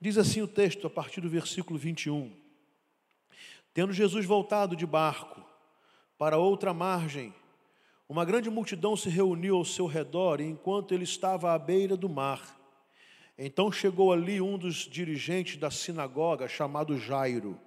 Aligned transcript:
Diz 0.00 0.18
assim 0.18 0.42
o 0.42 0.48
texto, 0.48 0.86
a 0.86 0.90
partir 0.90 1.20
do 1.20 1.28
versículo 1.28 1.78
21. 1.78 2.32
Tendo 3.72 3.92
Jesus 3.92 4.24
voltado 4.24 4.76
de 4.76 4.86
barco 4.86 5.44
para 6.18 6.38
outra 6.38 6.72
margem, 6.74 7.34
uma 8.08 8.24
grande 8.24 8.48
multidão 8.48 8.96
se 8.96 9.08
reuniu 9.08 9.56
ao 9.56 9.64
seu 9.64 9.86
redor, 9.86 10.40
enquanto 10.40 10.92
ele 10.92 11.04
estava 11.04 11.52
à 11.52 11.58
beira 11.58 11.96
do 11.96 12.08
mar, 12.08 12.56
então 13.38 13.70
chegou 13.70 14.12
ali 14.12 14.40
um 14.40 14.56
dos 14.56 14.88
dirigentes 14.88 15.56
da 15.58 15.70
sinagoga, 15.70 16.48
chamado 16.48 16.98
Jairo. 16.98 17.60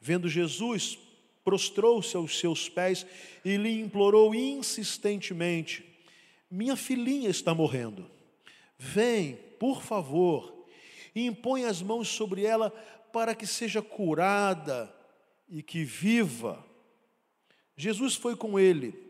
Vendo 0.00 0.28
Jesus, 0.28 0.98
prostrou-se 1.44 2.16
aos 2.16 2.38
seus 2.38 2.68
pés 2.68 3.06
e 3.44 3.56
lhe 3.56 3.80
implorou 3.80 4.34
insistentemente: 4.34 5.84
Minha 6.50 6.74
filhinha 6.74 7.30
está 7.30 7.54
morrendo. 7.54 8.10
Vem, 8.76 9.36
por 9.58 9.82
favor, 9.82 10.57
e 11.14 11.26
impõe 11.26 11.64
as 11.64 11.82
mãos 11.82 12.08
sobre 12.08 12.44
ela 12.44 12.70
para 13.12 13.34
que 13.34 13.46
seja 13.46 13.82
curada 13.82 14.94
e 15.48 15.62
que 15.62 15.84
viva. 15.84 16.64
Jesus 17.76 18.14
foi 18.14 18.36
com 18.36 18.58
ele. 18.58 19.08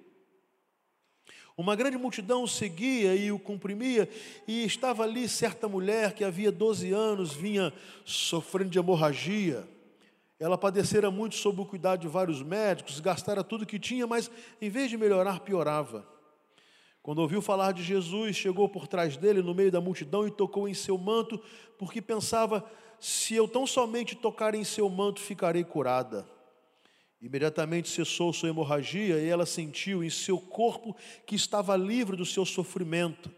Uma 1.57 1.75
grande 1.75 1.97
multidão 1.97 2.45
o 2.45 2.49
seguia 2.49 3.17
e 3.17 3.33
o 3.33 3.39
comprimia, 3.39 4.09
e 4.47 4.65
estava 4.65 5.03
ali 5.03 5.29
certa 5.29 5.69
mulher 5.69 6.13
que 6.13 6.23
havia 6.23 6.53
12 6.53 6.93
anos 6.93 7.35
vinha 7.35 7.73
sofrendo 8.05 8.71
de 8.71 8.79
hemorragia. 8.79 9.67
Ela 10.39 10.57
padecera 10.57 11.11
muito 11.11 11.35
sob 11.35 11.61
o 11.61 11.67
cuidado 11.67 12.01
de 12.01 12.07
vários 12.07 12.41
médicos, 12.43 13.01
gastara 13.01 13.43
tudo 13.43 13.67
que 13.67 13.77
tinha, 13.77 14.07
mas 14.07 14.31
em 14.63 14.71
vez 14.71 14.89
de 14.89 14.97
melhorar, 14.97 15.41
piorava. 15.41 16.07
Quando 17.09 17.21
ouviu 17.21 17.41
falar 17.41 17.73
de 17.73 17.83
Jesus, 17.83 18.37
chegou 18.37 18.69
por 18.69 18.87
trás 18.87 19.17
dele, 19.17 19.41
no 19.41 19.55
meio 19.55 19.73
da 19.73 19.81
multidão, 19.81 20.29
e 20.29 20.31
tocou 20.31 20.69
em 20.69 20.75
seu 20.75 20.99
manto, 20.99 21.41
porque 21.79 22.03
pensava: 22.03 22.63
se 23.01 23.35
eu 23.35 23.49
tão 23.49 23.67
somente 23.67 24.15
tocar 24.15 24.55
em 24.55 24.63
seu 24.63 24.87
manto, 24.91 25.19
ficarei 25.19 25.65
curada. 25.65 26.29
Imediatamente 27.19 27.89
cessou 27.89 28.31
sua 28.31 28.51
hemorragia 28.51 29.19
e 29.21 29.27
ela 29.27 29.47
sentiu 29.47 30.05
em 30.05 30.11
seu 30.11 30.39
corpo 30.39 30.95
que 31.25 31.35
estava 31.35 31.75
livre 31.79 32.15
do 32.15 32.27
seu 32.27 32.45
sofrimento. 32.45 33.31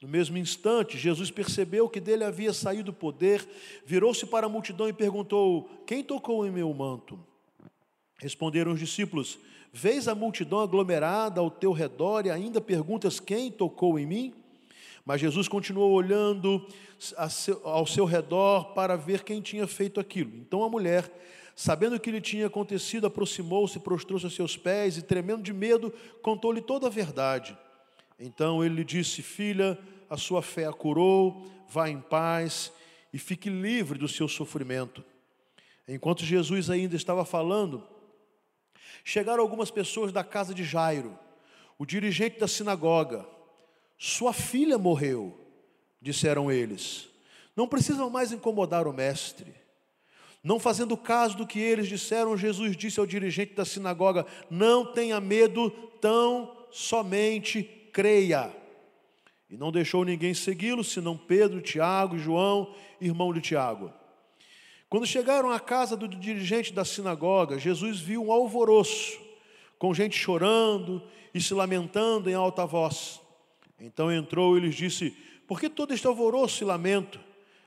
No 0.00 0.08
mesmo 0.08 0.38
instante, 0.38 0.96
Jesus 0.96 1.30
percebeu 1.30 1.90
que 1.90 2.00
dele 2.00 2.24
havia 2.24 2.54
saído 2.54 2.90
o 2.90 2.94
poder, 2.94 3.46
virou-se 3.84 4.24
para 4.24 4.46
a 4.46 4.48
multidão 4.48 4.88
e 4.88 4.94
perguntou: 4.94 5.68
Quem 5.86 6.02
tocou 6.02 6.46
em 6.46 6.50
meu 6.50 6.72
manto? 6.72 7.22
Responderam 8.16 8.72
os 8.72 8.80
discípulos: 8.80 9.38
Vês 9.76 10.06
a 10.06 10.14
multidão 10.14 10.60
aglomerada 10.60 11.40
ao 11.40 11.50
teu 11.50 11.72
redor 11.72 12.24
e 12.24 12.30
ainda 12.30 12.60
perguntas: 12.60 13.18
Quem 13.18 13.50
tocou 13.50 13.98
em 13.98 14.06
mim? 14.06 14.34
Mas 15.04 15.20
Jesus 15.20 15.48
continuou 15.48 15.90
olhando 15.90 16.64
ao 17.64 17.84
seu 17.84 18.04
redor 18.04 18.72
para 18.72 18.96
ver 18.96 19.24
quem 19.24 19.42
tinha 19.42 19.66
feito 19.66 19.98
aquilo. 19.98 20.30
Então 20.36 20.62
a 20.62 20.68
mulher 20.70 21.10
Sabendo 21.56 21.94
o 21.94 22.00
que 22.00 22.10
lhe 22.10 22.20
tinha 22.20 22.48
acontecido, 22.48 23.06
aproximou-se, 23.06 23.78
prostrou-se 23.78 24.26
a 24.26 24.30
seus 24.30 24.56
pés 24.56 24.96
e, 24.96 25.02
tremendo 25.02 25.42
de 25.42 25.52
medo, 25.52 25.92
contou-lhe 26.20 26.60
toda 26.60 26.88
a 26.88 26.90
verdade. 26.90 27.56
Então 28.18 28.64
ele 28.64 28.74
lhe 28.74 28.84
disse: 28.84 29.22
Filha, 29.22 29.78
a 30.10 30.16
sua 30.16 30.42
fé 30.42 30.66
a 30.66 30.72
curou, 30.72 31.46
vá 31.68 31.88
em 31.88 32.00
paz 32.00 32.72
e 33.12 33.18
fique 33.18 33.48
livre 33.48 33.96
do 33.96 34.08
seu 34.08 34.26
sofrimento. 34.26 35.04
Enquanto 35.86 36.24
Jesus 36.24 36.70
ainda 36.70 36.96
estava 36.96 37.24
falando, 37.24 37.86
chegaram 39.02 39.42
algumas 39.42 39.70
pessoas 39.70 40.12
da 40.12 40.22
casa 40.22 40.54
de 40.54 40.62
Jairo, 40.62 41.18
o 41.78 41.86
dirigente 41.86 42.38
da 42.38 42.46
sinagoga. 42.46 43.26
Sua 43.98 44.32
filha 44.32 44.76
morreu, 44.78 45.38
disseram 46.00 46.52
eles. 46.52 47.08
Não 47.56 47.66
precisam 47.66 48.10
mais 48.10 48.32
incomodar 48.32 48.86
o 48.86 48.92
mestre. 48.92 49.54
Não 50.42 50.60
fazendo 50.60 50.96
caso 50.96 51.38
do 51.38 51.46
que 51.46 51.58
eles 51.58 51.88
disseram, 51.88 52.36
Jesus 52.36 52.76
disse 52.76 53.00
ao 53.00 53.06
dirigente 53.06 53.54
da 53.54 53.64
sinagoga: 53.64 54.26
Não 54.50 54.92
tenha 54.92 55.18
medo, 55.20 55.70
tão 56.00 56.54
somente 56.70 57.62
creia. 57.92 58.54
E 59.48 59.56
não 59.56 59.72
deixou 59.72 60.04
ninguém 60.04 60.34
segui-lo, 60.34 60.84
senão 60.84 61.16
Pedro, 61.16 61.62
Tiago 61.62 62.16
e 62.16 62.18
João, 62.18 62.74
irmão 63.00 63.32
de 63.32 63.40
Tiago. 63.40 63.92
Quando 64.88 65.06
chegaram 65.06 65.50
à 65.50 65.58
casa 65.58 65.96
do 65.96 66.06
dirigente 66.06 66.72
da 66.72 66.84
sinagoga, 66.84 67.58
Jesus 67.58 68.00
viu 68.00 68.24
um 68.24 68.32
alvoroço, 68.32 69.18
com 69.78 69.92
gente 69.92 70.16
chorando 70.16 71.02
e 71.32 71.40
se 71.40 71.52
lamentando 71.52 72.30
em 72.30 72.34
alta 72.34 72.64
voz. 72.64 73.20
Então 73.80 74.12
entrou 74.12 74.56
e 74.56 74.60
lhes 74.60 74.74
disse: 74.74 75.10
Por 75.46 75.58
que 75.58 75.68
todo 75.68 75.92
este 75.92 76.06
alvoroço 76.06 76.62
e 76.62 76.66
lamento? 76.66 77.18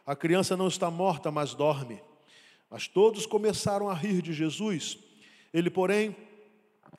A 0.05 0.15
criança 0.15 0.55
não 0.55 0.67
está 0.67 0.89
morta, 0.89 1.29
mas 1.29 1.53
dorme. 1.53 2.01
Mas 2.69 2.87
todos 2.87 3.25
começaram 3.25 3.89
a 3.89 3.93
rir 3.93 4.21
de 4.21 4.33
Jesus. 4.33 4.97
Ele, 5.53 5.69
porém, 5.69 6.15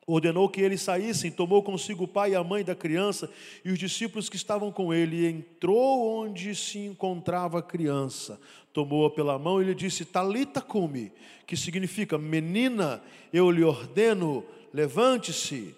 ordenou 0.07 0.49
que 0.49 0.61
eles 0.61 0.81
saíssem, 0.81 1.31
tomou 1.31 1.63
consigo 1.63 2.05
o 2.05 2.09
pai 2.09 2.33
e 2.33 2.35
a 2.35 2.43
mãe 2.43 2.65
da 2.65 2.75
criança 2.75 3.31
e 3.65 3.71
os 3.71 3.79
discípulos 3.79 4.29
que 4.29 4.37
estavam 4.37 4.73
com 4.73 4.93
ele, 4.93 5.17
e 5.17 5.27
entrou 5.27 6.23
onde 6.23 6.55
se 6.55 6.79
encontrava 6.79 7.59
a 7.59 7.63
criança, 7.63 8.41
tomou-a 8.79 9.11
pela 9.11 9.37
mão 9.37 9.61
e 9.61 9.65
lhe 9.65 9.75
disse: 9.75 10.05
Talita 10.05 10.61
cumi, 10.61 11.11
que 11.45 11.57
significa 11.57 12.17
menina, 12.17 13.03
eu 13.33 13.51
lhe 13.51 13.65
ordeno, 13.65 14.45
levante-se. 14.73 15.75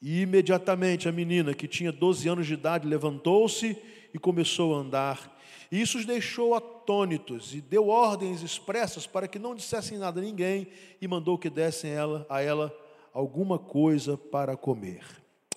E 0.00 0.22
imediatamente 0.22 1.06
a 1.06 1.12
menina, 1.12 1.52
que 1.52 1.68
tinha 1.68 1.92
12 1.92 2.26
anos 2.26 2.46
de 2.46 2.54
idade, 2.54 2.88
levantou-se 2.88 3.76
e 4.14 4.18
começou 4.18 4.74
a 4.74 4.78
andar. 4.78 5.38
E 5.70 5.78
isso 5.82 5.98
os 5.98 6.06
deixou 6.06 6.54
atônitos 6.54 7.54
e 7.54 7.60
deu 7.60 7.88
ordens 7.88 8.40
expressas 8.40 9.06
para 9.06 9.28
que 9.28 9.38
não 9.38 9.54
dissessem 9.54 9.98
nada 9.98 10.18
a 10.18 10.22
ninguém 10.22 10.68
e 11.02 11.06
mandou 11.06 11.36
que 11.36 11.50
dessem 11.50 11.90
ela, 11.90 12.24
a 12.30 12.40
ela 12.40 12.74
alguma 13.12 13.58
coisa 13.58 14.16
para 14.16 14.56
comer. 14.56 15.04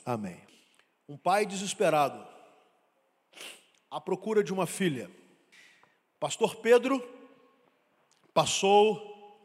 Amém. 0.06 0.42
Um 1.08 1.16
pai 1.16 1.46
desesperado, 1.46 2.22
à 3.90 4.02
procura 4.02 4.44
de 4.44 4.52
uma 4.52 4.68
filha. 4.68 5.21
Pastor 6.22 6.58
Pedro 6.58 7.04
passou 8.32 9.44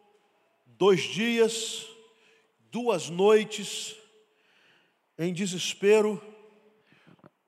dois 0.67 1.01
dias, 1.05 1.87
duas 2.71 3.09
noites, 3.09 3.97
em 5.19 5.33
desespero, 5.33 6.23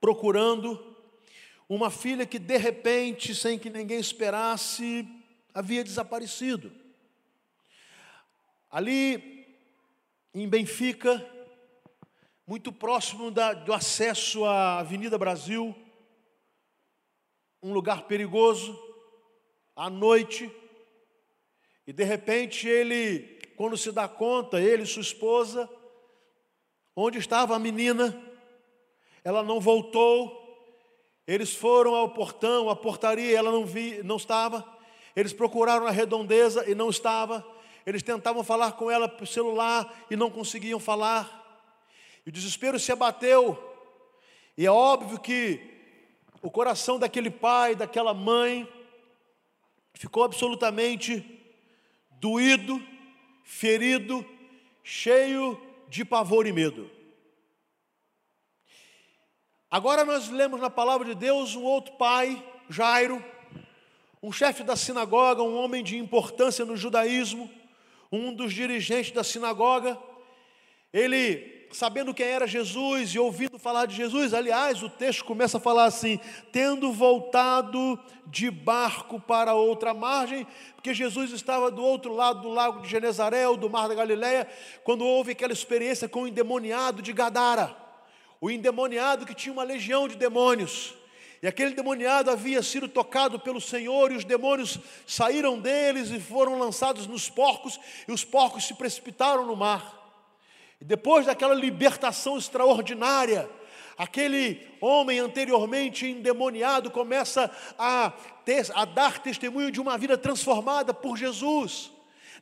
procurando 0.01 0.83
uma 1.69 1.91
filha 1.91 2.25
que 2.25 2.39
de 2.39 2.57
repente, 2.57 3.35
sem 3.35 3.59
que 3.59 3.69
ninguém 3.69 4.01
esperasse, 4.01 5.07
havia 5.53 5.85
desaparecido. 5.85 6.73
Ali 8.71 9.47
em 10.33 10.49
Benfica, 10.49 11.23
muito 12.47 12.73
próximo 12.73 13.31
da, 13.31 13.53
do 13.53 13.75
acesso 13.75 14.47
à 14.47 14.79
Avenida 14.79 15.19
Brasil, 15.19 15.77
um 17.63 17.75
lugar 17.75 18.07
perigoso, 18.07 18.88
à 19.79 19.89
noite, 19.89 20.51
e 21.87 21.93
de 21.93 22.03
repente 22.03 22.67
ele, 22.67 23.41
quando 23.57 23.77
se 23.77 23.93
dá 23.93 24.09
conta, 24.09 24.61
ele 24.61 24.83
e 24.83 24.87
sua 24.87 25.03
esposa, 25.03 25.71
onde 26.97 27.17
estava 27.19 27.55
a 27.55 27.61
menina, 27.61 28.21
ela 29.23 29.41
não 29.41 29.61
voltou, 29.61 30.37
eles 31.29 31.55
foram 31.55 31.95
ao 31.95 32.09
portão, 32.09 32.69
à 32.69 32.75
portaria, 32.75 33.39
ela 33.39 33.53
não 33.53 33.65
vi, 33.65 34.03
não 34.03 34.17
estava. 34.17 34.67
Eles 35.15 35.33
procuraram 35.33 35.87
a 35.87 35.93
redondeza 35.93 36.69
e 36.69 36.75
não 36.75 36.91
estava. 36.91 37.47
Eles 37.87 38.03
tentavam 38.03 38.43
falar 38.43 38.73
com 38.73 38.91
ela 38.91 39.09
por 39.09 39.29
celular 39.29 40.07
e 40.11 40.17
não 40.17 40.29
conseguiam 40.29 40.81
falar. 40.81 41.63
E 42.27 42.31
o 42.31 42.33
desespero 42.33 42.81
se 42.81 42.91
abateu. 42.91 43.57
E 44.57 44.67
é 44.67 44.71
óbvio 44.71 45.21
que 45.21 45.61
o 46.43 46.51
coração 46.51 46.99
daquele 46.99 47.31
pai, 47.31 47.77
daquela 47.77 48.13
mãe, 48.13 48.67
ficou 49.99 50.23
absolutamente 50.23 51.25
doído, 52.21 52.81
ferido, 53.43 54.25
cheio 54.85 55.61
de 55.89 56.05
pavor 56.05 56.47
e 56.47 56.53
medo. 56.53 56.89
Agora 59.69 60.05
nós 60.05 60.29
lemos 60.29 60.61
na 60.61 60.71
palavra 60.71 61.09
de 61.09 61.17
Deus 61.17 61.57
um 61.57 61.65
outro 61.65 61.95
pai, 61.95 62.41
Jairo, 62.71 63.23
um 64.23 64.31
chefe 64.31 64.63
da 64.63 64.77
sinagoga, 64.77 65.43
um 65.43 65.57
homem 65.57 65.83
de 65.83 65.99
importância 65.99 66.65
no 66.65 66.77
judaísmo, 66.77 67.51
um 68.11 68.33
dos 68.33 68.55
dirigentes 68.55 69.11
da 69.11 69.25
sinagoga. 69.25 69.99
Ele, 70.93 71.58
sabendo 71.73 72.15
quem 72.15 72.27
era 72.27 72.47
Jesus 72.47 73.11
e 73.15 73.19
ouvindo 73.19 73.59
falar 73.59 73.87
de 73.87 73.95
Jesus, 73.95 74.35
aliás, 74.35 74.83
o 74.83 74.89
texto 74.89 75.25
começa 75.25 75.59
a 75.59 75.61
falar 75.61 75.85
assim: 75.85 76.19
tendo 76.53 76.93
voltado 76.93 77.99
de 78.27 78.51
barco 78.51 79.21
para 79.21 79.55
outra 79.55 79.95
margem, 79.95 80.47
porque 80.75 80.95
Jesus 80.95 81.33
estava 81.33 81.71
do 81.71 81.83
outro 81.83 82.15
lado 82.15 82.43
do 82.43 82.49
lago 82.49 82.81
de 82.81 82.89
Genezaré, 82.89 83.49
ou 83.49 83.57
do 83.57 83.71
mar 83.71 83.89
da 83.89 83.95
Galileia, 83.95 84.47
quando 84.85 85.05
houve 85.05 85.33
aquela 85.33 85.53
experiência 85.53 86.09
com 86.09 86.23
o 86.23 86.29
endemoniado 86.29 87.03
de 87.03 87.13
Gadara 87.13 87.89
o 88.41 88.51
endemoniado 88.51 89.27
que 89.27 89.35
tinha 89.35 89.53
uma 89.53 89.63
legião 89.63 90.07
de 90.07 90.17
demônios. 90.17 90.95
E 91.43 91.47
aquele 91.47 91.75
demoniado 91.75 92.31
havia 92.31 92.63
sido 92.63 92.89
tocado 92.89 93.39
pelo 93.39 93.61
Senhor, 93.61 94.11
e 94.11 94.17
os 94.17 94.25
demônios 94.25 94.79
saíram 95.07 95.59
deles 95.59 96.11
e 96.11 96.19
foram 96.19 96.59
lançados 96.59 97.07
nos 97.07 97.31
porcos, 97.31 97.79
e 98.07 98.13
os 98.13 98.25
porcos 98.25 98.67
se 98.67 98.75
precipitaram 98.75 99.47
no 99.47 99.55
mar. 99.55 99.98
E 100.81 100.85
depois 100.85 101.27
daquela 101.27 101.55
libertação 101.55 102.39
extraordinária, 102.39 103.49
aquele 103.97 104.67
homem 104.81 105.19
anteriormente 105.19 106.07
endemoniado 106.07 106.91
começa 106.91 107.51
a, 107.79 108.13
ter, 108.45 108.67
a 108.75 108.85
dar 108.85 109.19
testemunho 109.19 109.71
de 109.71 109.81
uma 109.81 109.99
vida 109.99 110.17
transformada 110.17 110.95
por 110.95 111.17
Jesus. 111.17 111.91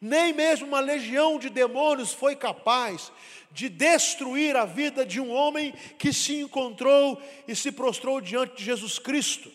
Nem 0.00 0.34
mesmo 0.34 0.66
uma 0.66 0.80
legião 0.80 1.38
de 1.38 1.48
demônios 1.48 2.12
foi 2.12 2.36
capaz 2.36 3.10
de 3.50 3.70
destruir 3.70 4.54
a 4.54 4.66
vida 4.66 5.06
de 5.06 5.18
um 5.18 5.32
homem 5.32 5.72
que 5.98 6.12
se 6.12 6.40
encontrou 6.40 7.20
e 7.48 7.56
se 7.56 7.72
prostrou 7.72 8.20
diante 8.20 8.56
de 8.56 8.64
Jesus 8.64 8.98
Cristo. 8.98 9.50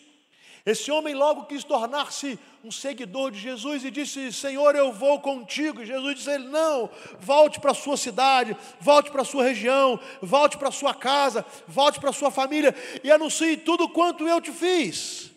Esse 0.64 0.92
homem 0.92 1.12
logo 1.12 1.46
quis 1.46 1.64
tornar-se 1.64 2.38
um 2.62 2.70
seguidor 2.70 3.32
de 3.32 3.38
Jesus 3.38 3.84
e 3.84 3.90
disse: 3.90 4.32
Senhor, 4.32 4.76
eu 4.76 4.92
vou 4.92 5.20
contigo. 5.20 5.82
E 5.82 5.86
Jesus 5.86 6.14
disse 6.14 6.30
ele: 6.30 6.46
Não, 6.46 6.88
volte 7.18 7.58
para 7.58 7.72
a 7.72 7.74
sua 7.74 7.96
cidade, 7.96 8.56
volte 8.80 9.10
para 9.10 9.22
a 9.22 9.24
sua 9.24 9.42
região, 9.42 9.98
volte 10.20 10.56
para 10.56 10.68
a 10.68 10.72
sua 10.72 10.94
casa, 10.94 11.44
volte 11.66 11.98
para 11.98 12.10
a 12.10 12.12
sua 12.12 12.30
família 12.30 12.74
e 13.02 13.10
anuncie 13.10 13.56
tudo 13.56 13.88
quanto 13.88 14.26
eu 14.28 14.40
te 14.40 14.52
fiz. 14.52 15.32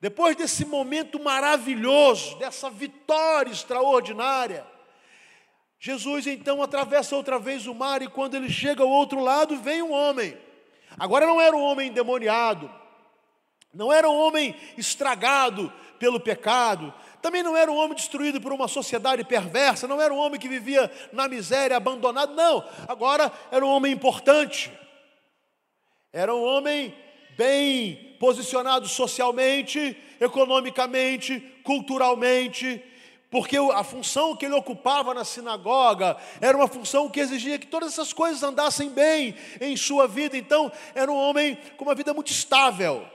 Depois 0.00 0.36
desse 0.36 0.64
momento 0.64 1.20
maravilhoso, 1.20 2.38
dessa 2.38 2.70
vitória 2.70 3.50
extraordinária, 3.50 4.64
Jesus 5.78 6.26
então 6.26 6.62
atravessa 6.62 7.16
outra 7.16 7.38
vez 7.38 7.66
o 7.66 7.74
mar 7.74 8.00
e 8.00 8.08
quando 8.08 8.36
ele 8.36 8.48
chega 8.48 8.82
ao 8.82 8.88
outro 8.88 9.18
lado, 9.18 9.56
vem 9.56 9.82
um 9.82 9.92
homem. 9.92 10.36
Agora 10.98 11.26
não 11.26 11.40
era 11.40 11.56
um 11.56 11.62
homem 11.62 11.88
endemoniado, 11.88 12.70
não 13.72 13.92
era 13.92 14.08
um 14.08 14.18
homem 14.18 14.54
estragado 14.76 15.72
pelo 15.98 16.18
pecado, 16.18 16.92
também 17.20 17.42
não 17.42 17.56
era 17.56 17.70
um 17.70 17.76
homem 17.76 17.94
destruído 17.94 18.40
por 18.40 18.52
uma 18.52 18.66
sociedade 18.66 19.22
perversa, 19.24 19.86
não 19.86 20.00
era 20.00 20.12
um 20.12 20.18
homem 20.18 20.40
que 20.40 20.48
vivia 20.48 20.90
na 21.12 21.28
miséria, 21.28 21.76
abandonado, 21.76 22.34
não. 22.34 22.64
Agora 22.88 23.30
era 23.50 23.64
um 23.64 23.68
homem 23.68 23.92
importante, 23.92 24.72
era 26.12 26.34
um 26.34 26.42
homem 26.42 26.94
bem 27.36 28.16
posicionado 28.18 28.88
socialmente, 28.88 29.96
economicamente, 30.20 31.40
culturalmente, 31.62 32.82
porque 33.30 33.56
a 33.56 33.84
função 33.84 34.34
que 34.34 34.44
ele 34.44 34.54
ocupava 34.54 35.14
na 35.14 35.24
sinagoga 35.24 36.16
era 36.40 36.56
uma 36.56 36.66
função 36.66 37.08
que 37.08 37.20
exigia 37.20 37.58
que 37.58 37.66
todas 37.66 37.92
essas 37.92 38.12
coisas 38.12 38.42
andassem 38.42 38.90
bem 38.90 39.36
em 39.60 39.76
sua 39.76 40.08
vida. 40.08 40.36
Então, 40.36 40.72
era 40.94 41.10
um 41.10 41.16
homem 41.16 41.56
com 41.76 41.84
uma 41.84 41.94
vida 41.94 42.12
muito 42.12 42.32
estável, 42.32 43.06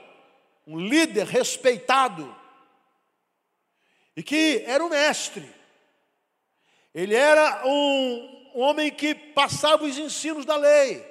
um 0.66 0.78
líder 0.78 1.26
respeitado, 1.26 2.34
e 4.16 4.22
que 4.22 4.64
era 4.66 4.84
um 4.84 4.88
mestre. 4.88 5.48
Ele 6.94 7.14
era 7.14 7.62
um, 7.66 8.50
um 8.54 8.60
homem 8.60 8.90
que 8.90 9.14
passava 9.14 9.84
os 9.84 9.98
ensinos 9.98 10.44
da 10.44 10.56
lei. 10.56 11.06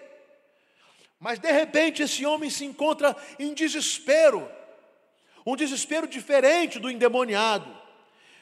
Mas 1.20 1.40
de 1.40 1.52
repente 1.52 2.02
esse 2.02 2.26
homem 2.26 2.50
se 2.50 2.66
encontra 2.66 3.16
em 3.40 3.54
desespero, 3.54 4.50
um 5.46 5.56
desespero 5.56 6.08
diferente 6.08 6.80
do 6.80 6.90
endemoniado, 6.90 7.70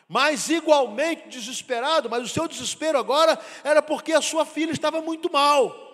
mas 0.08 0.50
igualmente 0.50 1.28
desesperado, 1.28 2.10
mas 2.10 2.24
o 2.24 2.28
seu 2.28 2.48
desespero 2.48 2.98
agora 2.98 3.40
era 3.64 3.82
porque 3.82 4.14
a 4.14 4.22
sua 4.22 4.46
filha 4.46 4.72
estava 4.72 5.02
muito 5.02 5.32
mal. 5.32 5.93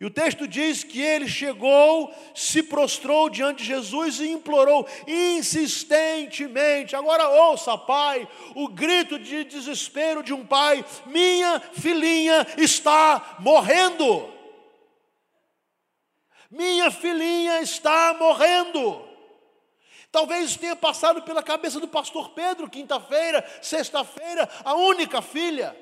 E 0.00 0.06
o 0.06 0.10
texto 0.10 0.46
diz 0.46 0.84
que 0.84 1.00
ele 1.00 1.26
chegou, 1.26 2.14
se 2.32 2.62
prostrou 2.62 3.28
diante 3.28 3.62
de 3.62 3.64
Jesus 3.64 4.20
e 4.20 4.30
implorou 4.30 4.86
insistentemente. 5.08 6.94
Agora 6.94 7.28
ouça, 7.28 7.76
pai, 7.76 8.28
o 8.54 8.68
grito 8.68 9.18
de 9.18 9.42
desespero 9.42 10.22
de 10.22 10.32
um 10.32 10.46
pai: 10.46 10.84
minha 11.06 11.58
filhinha 11.58 12.46
está 12.56 13.38
morrendo. 13.40 14.32
Minha 16.48 16.92
filhinha 16.92 17.60
está 17.60 18.14
morrendo. 18.14 19.04
Talvez 20.12 20.56
tenha 20.56 20.76
passado 20.76 21.22
pela 21.22 21.42
cabeça 21.42 21.80
do 21.80 21.88
pastor 21.88 22.30
Pedro, 22.30 22.70
quinta-feira, 22.70 23.44
sexta-feira, 23.60 24.48
a 24.64 24.74
única 24.74 25.20
filha. 25.20 25.76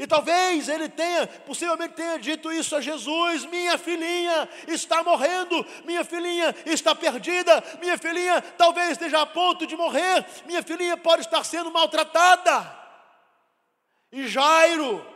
E 0.00 0.06
talvez 0.06 0.66
ele 0.66 0.88
tenha, 0.88 1.26
possivelmente 1.26 1.92
tenha 1.92 2.18
dito 2.18 2.50
isso 2.50 2.74
a 2.74 2.80
Jesus: 2.80 3.44
minha 3.44 3.76
filhinha 3.76 4.48
está 4.66 5.04
morrendo, 5.04 5.62
minha 5.84 6.02
filhinha 6.02 6.56
está 6.64 6.94
perdida, 6.94 7.62
minha 7.78 7.98
filhinha 7.98 8.40
talvez 8.56 8.92
esteja 8.92 9.20
a 9.20 9.26
ponto 9.26 9.66
de 9.66 9.76
morrer, 9.76 10.24
minha 10.46 10.62
filhinha 10.62 10.96
pode 10.96 11.20
estar 11.20 11.44
sendo 11.44 11.70
maltratada. 11.70 12.74
E 14.10 14.26
Jairo, 14.26 15.06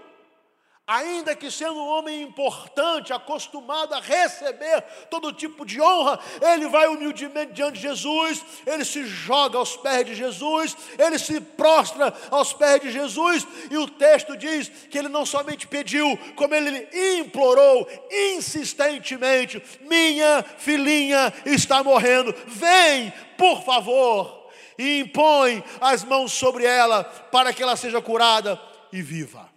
Ainda 0.86 1.34
que 1.34 1.50
sendo 1.50 1.76
um 1.76 1.88
homem 1.88 2.20
importante, 2.20 3.10
acostumado 3.10 3.94
a 3.94 4.00
receber 4.00 4.82
todo 5.08 5.32
tipo 5.32 5.64
de 5.64 5.80
honra, 5.80 6.20
ele 6.42 6.68
vai 6.68 6.88
humildemente 6.88 7.54
diante 7.54 7.76
de 7.76 7.80
Jesus, 7.80 8.44
ele 8.66 8.84
se 8.84 9.06
joga 9.06 9.56
aos 9.56 9.78
pés 9.78 10.04
de 10.04 10.14
Jesus, 10.14 10.76
ele 10.98 11.18
se 11.18 11.40
prostra 11.40 12.12
aos 12.30 12.52
pés 12.52 12.82
de 12.82 12.92
Jesus, 12.92 13.46
e 13.70 13.78
o 13.78 13.88
texto 13.88 14.36
diz 14.36 14.68
que 14.90 14.98
ele 14.98 15.08
não 15.08 15.24
somente 15.24 15.66
pediu, 15.66 16.18
como 16.36 16.54
ele 16.54 16.86
implorou 17.18 17.88
insistentemente: 18.36 19.62
Minha 19.80 20.44
filhinha 20.58 21.32
está 21.46 21.82
morrendo, 21.82 22.34
vem, 22.46 23.10
por 23.38 23.64
favor, 23.64 24.50
e 24.78 24.98
impõe 24.98 25.64
as 25.80 26.04
mãos 26.04 26.30
sobre 26.34 26.66
ela, 26.66 27.04
para 27.04 27.54
que 27.54 27.62
ela 27.62 27.74
seja 27.74 28.02
curada 28.02 28.60
e 28.92 29.00
viva. 29.00 29.53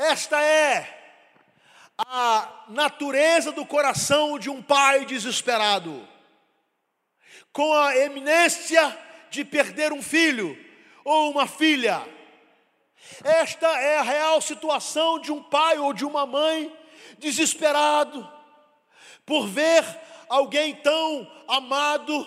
Esta 0.00 0.40
é 0.42 0.98
a 1.98 2.64
natureza 2.68 3.52
do 3.52 3.66
coração 3.66 4.38
de 4.38 4.48
um 4.48 4.62
pai 4.62 5.04
desesperado, 5.04 6.08
com 7.52 7.70
a 7.74 7.94
eminência 7.94 8.98
de 9.30 9.44
perder 9.44 9.92
um 9.92 10.02
filho 10.02 10.58
ou 11.04 11.30
uma 11.30 11.46
filha. 11.46 12.02
Esta 13.22 13.68
é 13.78 13.98
a 13.98 14.02
real 14.02 14.40
situação 14.40 15.18
de 15.18 15.30
um 15.30 15.42
pai 15.42 15.78
ou 15.78 15.92
de 15.92 16.06
uma 16.06 16.24
mãe 16.24 16.74
desesperado 17.18 18.26
por 19.26 19.46
ver 19.46 19.84
alguém 20.30 20.76
tão 20.76 21.30
amado 21.46 22.26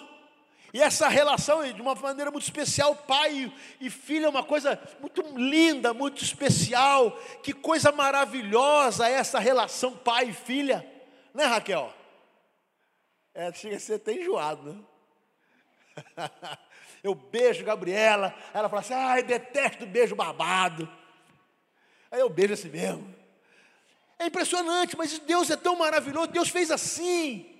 e 0.74 0.81
essa 0.81 1.08
relação, 1.08 1.64
de 1.72 1.80
uma 1.80 1.94
maneira 1.94 2.32
muito 2.32 2.46
especial, 2.46 2.96
pai 2.96 3.53
e 3.80 3.92
filho 3.92 4.25
é 4.25 4.30
uma 4.30 4.44
coisa 4.44 4.82
muito 5.00 5.22
linda, 5.38 5.94
muito 5.94 6.24
especial. 6.24 7.12
Que 7.44 7.53
coisa 7.53 7.92
maravilhosa 7.92 9.08
é 9.08 9.12
essa 9.12 9.38
relação 9.38 9.96
pai 9.96 10.30
e 10.30 10.34
filha, 10.34 10.84
né, 11.32 11.46
Raquel? 11.46 11.94
É, 13.36 13.53
chega 13.53 13.75
a 13.75 13.80
ser 13.80 13.94
até 13.94 14.13
enjoado, 14.13 14.74
né? 14.74 14.80
Eu 17.03 17.13
beijo 17.13 17.65
Gabriela, 17.65 18.34
ela 18.53 18.70
fala 18.70 18.82
assim: 18.82 18.94
ai, 18.94 19.22
detesto 19.22 19.86
beijo 19.86 20.15
babado. 20.15 20.89
Aí 22.10 22.22
eu 22.22 22.30
beijo 22.30 22.53
assim 22.53 22.70
mesmo. 22.70 23.13
É 24.18 24.27
impressionante, 24.27 24.96
mas 24.96 25.20
Deus 25.20 25.50
é 25.50 25.58
tão 25.58 25.75
maravilhoso, 25.75 26.27
Deus 26.27 26.48
fez 26.48 26.72
assim. 26.72 27.52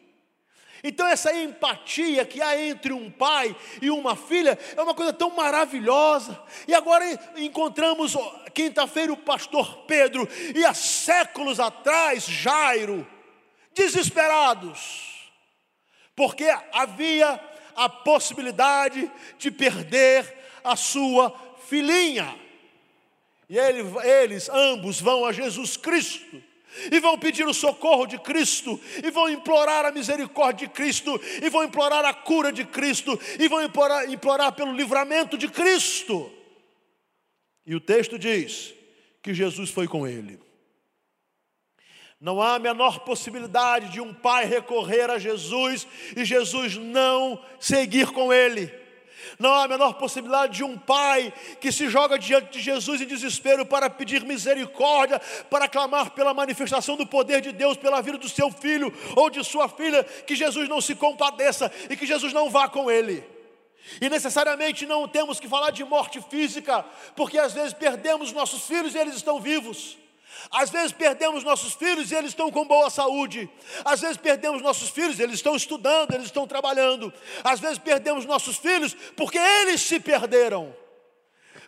Então, 0.84 1.08
essa 1.08 1.34
empatia 1.34 2.26
que 2.26 2.42
há 2.42 2.62
entre 2.62 2.92
um 2.92 3.10
pai 3.10 3.56
e 3.82 3.90
uma 3.90 4.18
filha 4.18 4.60
é 4.76 4.82
uma 4.82 4.94
coisa 4.94 5.14
tão 5.14 5.30
maravilhosa. 5.30 6.38
E 6.68 6.76
agora 6.76 7.06
encontramos 7.38 8.18
quinta-feira 8.54 9.14
o 9.14 9.18
pastor 9.18 9.86
Pedro 9.86 10.28
e 10.54 10.66
há 10.66 10.74
séculos 10.74 11.58
atrás 11.62 12.26
Jairo, 12.26 13.08
desesperados, 13.74 15.32
porque 16.14 16.54
havia 16.74 17.40
a 17.76 17.88
possibilidade 17.88 19.10
de 19.40 19.50
perder 19.50 20.38
a 20.66 20.76
sua 20.76 21.34
filhinha. 21.66 22.38
E 23.48 23.58
ele, 23.58 23.84
eles 24.04 24.50
ambos 24.50 25.00
vão 25.00 25.26
a 25.26 25.32
Jesus 25.32 25.78
Cristo 25.78 26.44
e 26.92 27.00
vão 27.00 27.18
pedir 27.18 27.46
o 27.46 27.54
socorro 27.54 28.06
de 28.06 28.18
Cristo, 28.20 28.80
e 29.04 29.12
vão 29.12 29.30
implorar 29.30 29.86
a 29.86 29.92
misericórdia 29.92 30.68
de 30.68 30.74
Cristo, 30.74 31.20
e 31.42 31.50
vão 31.50 31.64
implorar 31.64 32.06
a 32.06 32.14
cura 32.14 32.52
de 32.52 32.66
Cristo, 32.66 33.20
e 33.40 33.48
vão 33.48 33.64
implorar, 33.64 34.10
implorar 34.10 34.54
pelo 34.54 34.74
livramento 34.74 35.38
de 35.38 35.48
Cristo. 35.48 36.32
E 37.66 37.76
o 37.76 37.80
texto 37.80 38.20
diz 38.20 38.74
que 39.22 39.34
Jesus 39.34 39.70
foi 39.70 39.88
com 39.88 40.06
ele. 40.06 40.40
Não 42.20 42.42
há 42.42 42.56
a 42.56 42.60
menor 42.60 43.00
possibilidade 43.00 43.92
de 43.92 44.00
um 44.00 44.14
pai 44.14 44.46
recorrer 44.46 45.10
a 45.10 45.20
Jesus 45.20 45.86
e 46.16 46.24
Jesus 46.24 46.78
não 46.78 47.44
seguir 47.60 48.12
com 48.12 48.32
ele. 48.32 48.83
Não 49.40 49.54
há 49.54 49.64
a 49.64 49.68
menor 49.68 49.94
possibilidade 49.94 50.58
de 50.58 50.64
um 50.64 50.78
pai 50.78 51.34
que 51.60 51.72
se 51.72 51.90
joga 51.90 52.18
diante 52.18 52.52
de 52.52 52.62
Jesus 52.62 53.02
em 53.02 53.06
desespero 53.06 53.66
para 53.66 53.90
pedir 53.90 54.24
misericórdia, 54.24 55.20
para 55.50 55.68
clamar 55.68 56.12
pela 56.12 56.34
manifestação 56.34 56.96
do 56.96 57.06
poder 57.06 57.42
de 57.42 57.52
Deus 57.52 57.78
pela 57.78 58.02
vida 58.02 58.18
do 58.18 58.30
seu 58.30 58.52
filho 58.52 58.94
ou 59.16 59.30
de 59.30 59.44
sua 59.44 59.68
filha, 59.70 60.04
que 60.04 60.36
Jesus 60.36 60.68
não 60.70 60.82
se 60.82 60.96
compadeça 60.96 61.72
e 61.90 61.96
que 61.96 62.06
Jesus 62.06 62.34
não 62.34 62.50
vá 62.50 62.68
com 62.68 62.90
ele. 62.90 63.24
E 64.00 64.10
necessariamente 64.10 64.86
não 64.86 65.08
temos 65.08 65.40
que 65.40 65.48
falar 65.48 65.72
de 65.72 65.84
morte 65.84 66.22
física, 66.30 66.86
porque 67.16 67.38
às 67.38 67.54
vezes 67.54 67.74
perdemos 67.74 68.32
nossos 68.32 68.66
filhos 68.66 68.96
e 68.96 68.98
eles 68.98 69.16
estão 69.16 69.40
vivos. 69.40 69.98
Às 70.52 70.70
vezes 70.70 70.92
perdemos 70.92 71.44
nossos 71.44 71.74
filhos 71.74 72.12
e 72.12 72.16
eles 72.16 72.32
estão 72.32 72.52
com 72.52 72.66
boa 72.66 72.90
saúde. 72.90 73.50
Às 73.84 74.02
vezes 74.02 74.18
perdemos 74.18 74.62
nossos 74.62 74.90
filhos, 74.90 75.20
eles 75.20 75.36
estão 75.36 75.56
estudando, 75.56 76.14
eles 76.14 76.28
estão 76.28 76.48
trabalhando. 76.48 77.14
Às 77.44 77.60
vezes 77.60 77.78
perdemos 77.78 78.26
nossos 78.26 78.58
filhos 78.58 78.96
porque 79.16 79.38
eles 79.38 79.82
se 79.82 80.00
perderam. 80.00 80.76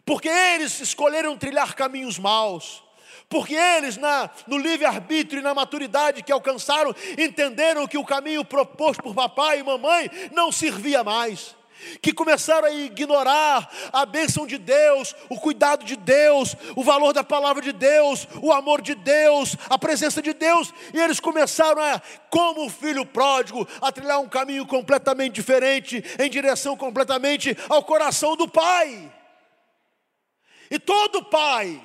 Porque 0.05 0.29
eles 0.29 0.79
escolheram 0.79 1.37
trilhar 1.37 1.75
caminhos 1.75 2.19
maus. 2.19 2.83
Porque 3.27 3.55
eles, 3.55 3.97
na, 3.97 4.29
no 4.45 4.57
livre-arbítrio 4.57 5.39
e 5.39 5.43
na 5.43 5.53
maturidade 5.53 6.21
que 6.21 6.31
alcançaram, 6.31 6.95
entenderam 7.17 7.87
que 7.87 7.97
o 7.97 8.05
caminho 8.05 8.45
proposto 8.45 9.01
por 9.01 9.15
papai 9.15 9.59
e 9.59 9.63
mamãe 9.63 10.11
não 10.31 10.51
servia 10.51 11.03
mais 11.03 11.55
que 12.01 12.13
começaram 12.13 12.67
a 12.67 12.71
ignorar 12.71 13.69
a 13.91 14.05
bênção 14.05 14.45
de 14.45 14.57
Deus, 14.57 15.15
o 15.29 15.39
cuidado 15.39 15.85
de 15.85 15.95
Deus, 15.95 16.55
o 16.75 16.83
valor 16.83 17.13
da 17.13 17.23
palavra 17.23 17.61
de 17.61 17.71
Deus, 17.71 18.27
o 18.41 18.51
amor 18.51 18.81
de 18.81 18.95
Deus, 18.95 19.55
a 19.69 19.77
presença 19.77 20.21
de 20.21 20.33
Deus, 20.33 20.73
e 20.93 20.99
eles 20.99 21.19
começaram 21.19 21.81
a, 21.81 22.01
como 22.29 22.65
o 22.65 22.69
filho 22.69 23.05
pródigo, 23.05 23.67
a 23.81 23.91
trilhar 23.91 24.19
um 24.19 24.29
caminho 24.29 24.65
completamente 24.65 25.33
diferente, 25.33 26.03
em 26.19 26.29
direção 26.29 26.75
completamente 26.75 27.57
ao 27.69 27.83
coração 27.83 28.35
do 28.35 28.47
Pai. 28.47 29.11
E 30.69 30.79
todo 30.79 31.23
pai 31.25 31.81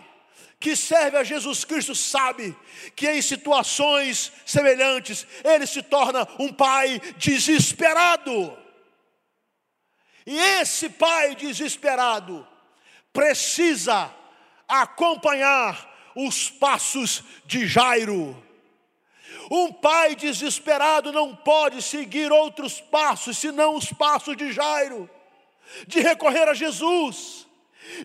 que 0.58 0.76
serve 0.76 1.16
a 1.16 1.24
Jesus 1.24 1.64
Cristo 1.64 1.94
sabe 1.94 2.54
que 2.94 3.10
em 3.10 3.22
situações 3.22 4.30
semelhantes 4.44 5.26
ele 5.42 5.66
se 5.66 5.82
torna 5.82 6.28
um 6.38 6.52
pai 6.52 7.00
desesperado. 7.16 8.59
E 10.30 10.38
esse 10.38 10.88
pai 10.88 11.34
desesperado 11.34 12.46
precisa 13.12 14.14
acompanhar 14.68 15.92
os 16.14 16.48
passos 16.48 17.24
de 17.44 17.66
Jairo. 17.66 18.40
Um 19.50 19.72
pai 19.72 20.14
desesperado 20.14 21.10
não 21.10 21.34
pode 21.34 21.82
seguir 21.82 22.30
outros 22.30 22.80
passos 22.80 23.38
senão 23.38 23.74
os 23.74 23.92
passos 23.92 24.36
de 24.36 24.52
Jairo, 24.52 25.10
de 25.88 25.98
recorrer 25.98 26.48
a 26.48 26.54
Jesus, 26.54 27.44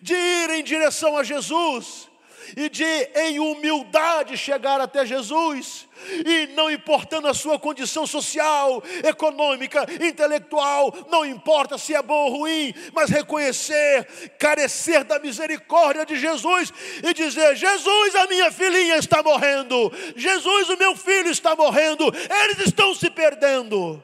de 0.02 0.12
ir 0.12 0.50
em 0.50 0.64
direção 0.64 1.16
a 1.16 1.22
Jesus, 1.22 2.08
e 2.56 2.68
de, 2.68 2.84
em 3.14 3.38
humildade, 3.38 4.36
chegar 4.36 4.80
até 4.80 5.06
Jesus, 5.06 5.85
e 6.24 6.48
não 6.54 6.70
importando 6.70 7.28
a 7.28 7.34
sua 7.34 7.58
condição 7.58 8.06
social, 8.06 8.82
econômica, 9.04 9.86
intelectual, 10.00 10.94
não 11.08 11.24
importa 11.24 11.78
se 11.78 11.94
é 11.94 12.02
bom 12.02 12.26
ou 12.26 12.38
ruim, 12.38 12.74
mas 12.92 13.10
reconhecer, 13.10 14.06
carecer 14.38 15.04
da 15.04 15.18
misericórdia 15.18 16.06
de 16.06 16.16
Jesus 16.16 16.72
e 17.02 17.12
dizer: 17.12 17.56
Jesus, 17.56 18.14
a 18.14 18.26
minha 18.26 18.50
filhinha 18.50 18.96
está 18.96 19.22
morrendo, 19.22 19.92
Jesus, 20.16 20.68
o 20.70 20.76
meu 20.76 20.96
filho 20.96 21.30
está 21.30 21.54
morrendo, 21.54 22.04
eles 22.44 22.66
estão 22.66 22.94
se 22.94 23.10
perdendo. 23.10 24.02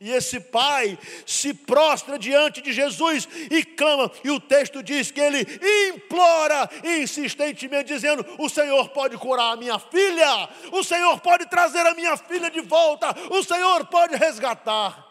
E 0.00 0.10
esse 0.10 0.40
pai 0.40 0.98
se 1.26 1.52
prostra 1.52 2.18
diante 2.18 2.62
de 2.62 2.72
Jesus 2.72 3.28
e 3.50 3.62
clama, 3.62 4.10
e 4.24 4.30
o 4.30 4.40
texto 4.40 4.82
diz 4.82 5.10
que 5.10 5.20
ele 5.20 5.46
implora 5.90 6.70
insistentemente, 6.82 7.92
dizendo: 7.92 8.24
O 8.38 8.48
Senhor 8.48 8.88
pode 8.88 9.18
curar 9.18 9.52
a 9.52 9.56
minha 9.56 9.78
filha, 9.78 10.48
o 10.72 10.82
Senhor 10.82 11.20
pode 11.20 11.44
trazer 11.50 11.86
a 11.86 11.94
minha 11.94 12.16
filha 12.16 12.50
de 12.50 12.62
volta, 12.62 13.14
o 13.30 13.44
Senhor 13.44 13.84
pode 13.88 14.16
resgatar. 14.16 15.06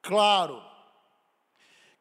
Claro, 0.00 0.64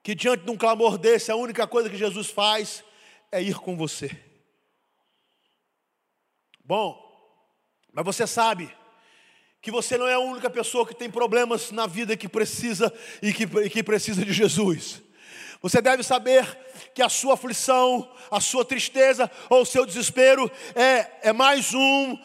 que 0.01 0.15
diante 0.15 0.45
de 0.45 0.51
um 0.51 0.57
clamor 0.57 0.97
desse, 0.97 1.33
a 1.33 1.35
única 1.35 1.67
coisa 1.67 1.89
que 1.89 1.97
Jesus 1.97 2.29
faz 2.29 2.81
é 3.29 3.41
ir 3.41 3.55
com 3.55 3.75
você. 3.75 4.09
Bom, 6.63 6.97
mas 7.91 8.05
você 8.05 8.25
sabe 8.25 8.73
que 9.61 9.71
você 9.71 9.97
não 9.97 10.07
é 10.07 10.13
a 10.13 10.19
única 10.19 10.49
pessoa 10.49 10.85
que 10.85 10.95
tem 10.95 11.09
problemas 11.09 11.71
na 11.71 11.85
vida 11.85 12.15
que 12.15 12.29
precisa 12.29 12.93
e 13.21 13.33
que, 13.33 13.43
e 13.43 13.69
que 13.69 13.83
precisa 13.83 14.23
de 14.23 14.31
Jesus. 14.31 15.01
Você 15.61 15.81
deve 15.81 16.03
saber 16.03 16.45
que 16.95 17.01
a 17.01 17.09
sua 17.09 17.33
aflição, 17.33 18.09
a 18.31 18.39
sua 18.39 18.63
tristeza 18.63 19.29
ou 19.49 19.63
o 19.63 19.65
seu 19.65 19.85
desespero 19.85 20.49
é, 20.73 21.29
é 21.29 21.33
mais 21.33 21.73
um 21.73 22.17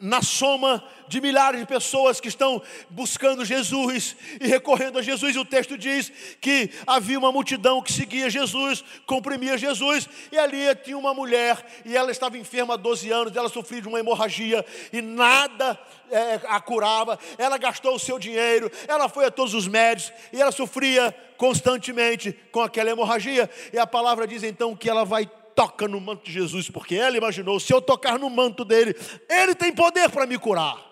na 0.00 0.22
soma 0.22 0.82
de 1.10 1.20
milhares 1.20 1.58
de 1.58 1.66
pessoas 1.66 2.20
que 2.20 2.28
estão 2.28 2.62
buscando 2.88 3.44
Jesus 3.44 4.14
e 4.40 4.46
recorrendo 4.46 4.96
a 4.96 5.02
Jesus, 5.02 5.34
e 5.34 5.38
o 5.40 5.44
texto 5.44 5.76
diz 5.76 6.10
que 6.40 6.70
havia 6.86 7.18
uma 7.18 7.32
multidão 7.32 7.82
que 7.82 7.92
seguia 7.92 8.30
Jesus, 8.30 8.84
comprimia 9.06 9.58
Jesus, 9.58 10.08
e 10.30 10.38
ali 10.38 10.72
tinha 10.84 10.96
uma 10.96 11.12
mulher, 11.12 11.66
e 11.84 11.96
ela 11.96 12.12
estava 12.12 12.38
enferma 12.38 12.74
há 12.74 12.76
12 12.76 13.10
anos, 13.10 13.36
ela 13.36 13.48
sofria 13.48 13.82
de 13.82 13.88
uma 13.88 13.98
hemorragia, 13.98 14.64
e 14.92 15.02
nada 15.02 15.76
é, 16.12 16.40
a 16.46 16.60
curava, 16.60 17.18
ela 17.36 17.58
gastou 17.58 17.96
o 17.96 17.98
seu 17.98 18.16
dinheiro, 18.16 18.70
ela 18.86 19.08
foi 19.08 19.24
a 19.24 19.32
todos 19.32 19.52
os 19.52 19.66
médicos, 19.66 20.12
e 20.32 20.40
ela 20.40 20.52
sofria 20.52 21.12
constantemente 21.36 22.32
com 22.52 22.60
aquela 22.60 22.88
hemorragia, 22.88 23.50
e 23.72 23.78
a 23.80 23.86
palavra 23.86 24.28
diz 24.28 24.44
então 24.44 24.76
que 24.76 24.88
ela 24.88 25.04
vai 25.04 25.28
toca 25.56 25.88
no 25.88 26.00
manto 26.00 26.24
de 26.24 26.32
Jesus, 26.32 26.70
porque 26.70 26.94
ela 26.94 27.16
imaginou: 27.16 27.58
se 27.58 27.72
eu 27.74 27.82
tocar 27.82 28.16
no 28.16 28.30
manto 28.30 28.64
dele, 28.64 28.94
ele 29.28 29.56
tem 29.56 29.72
poder 29.72 30.08
para 30.08 30.24
me 30.24 30.38
curar. 30.38 30.89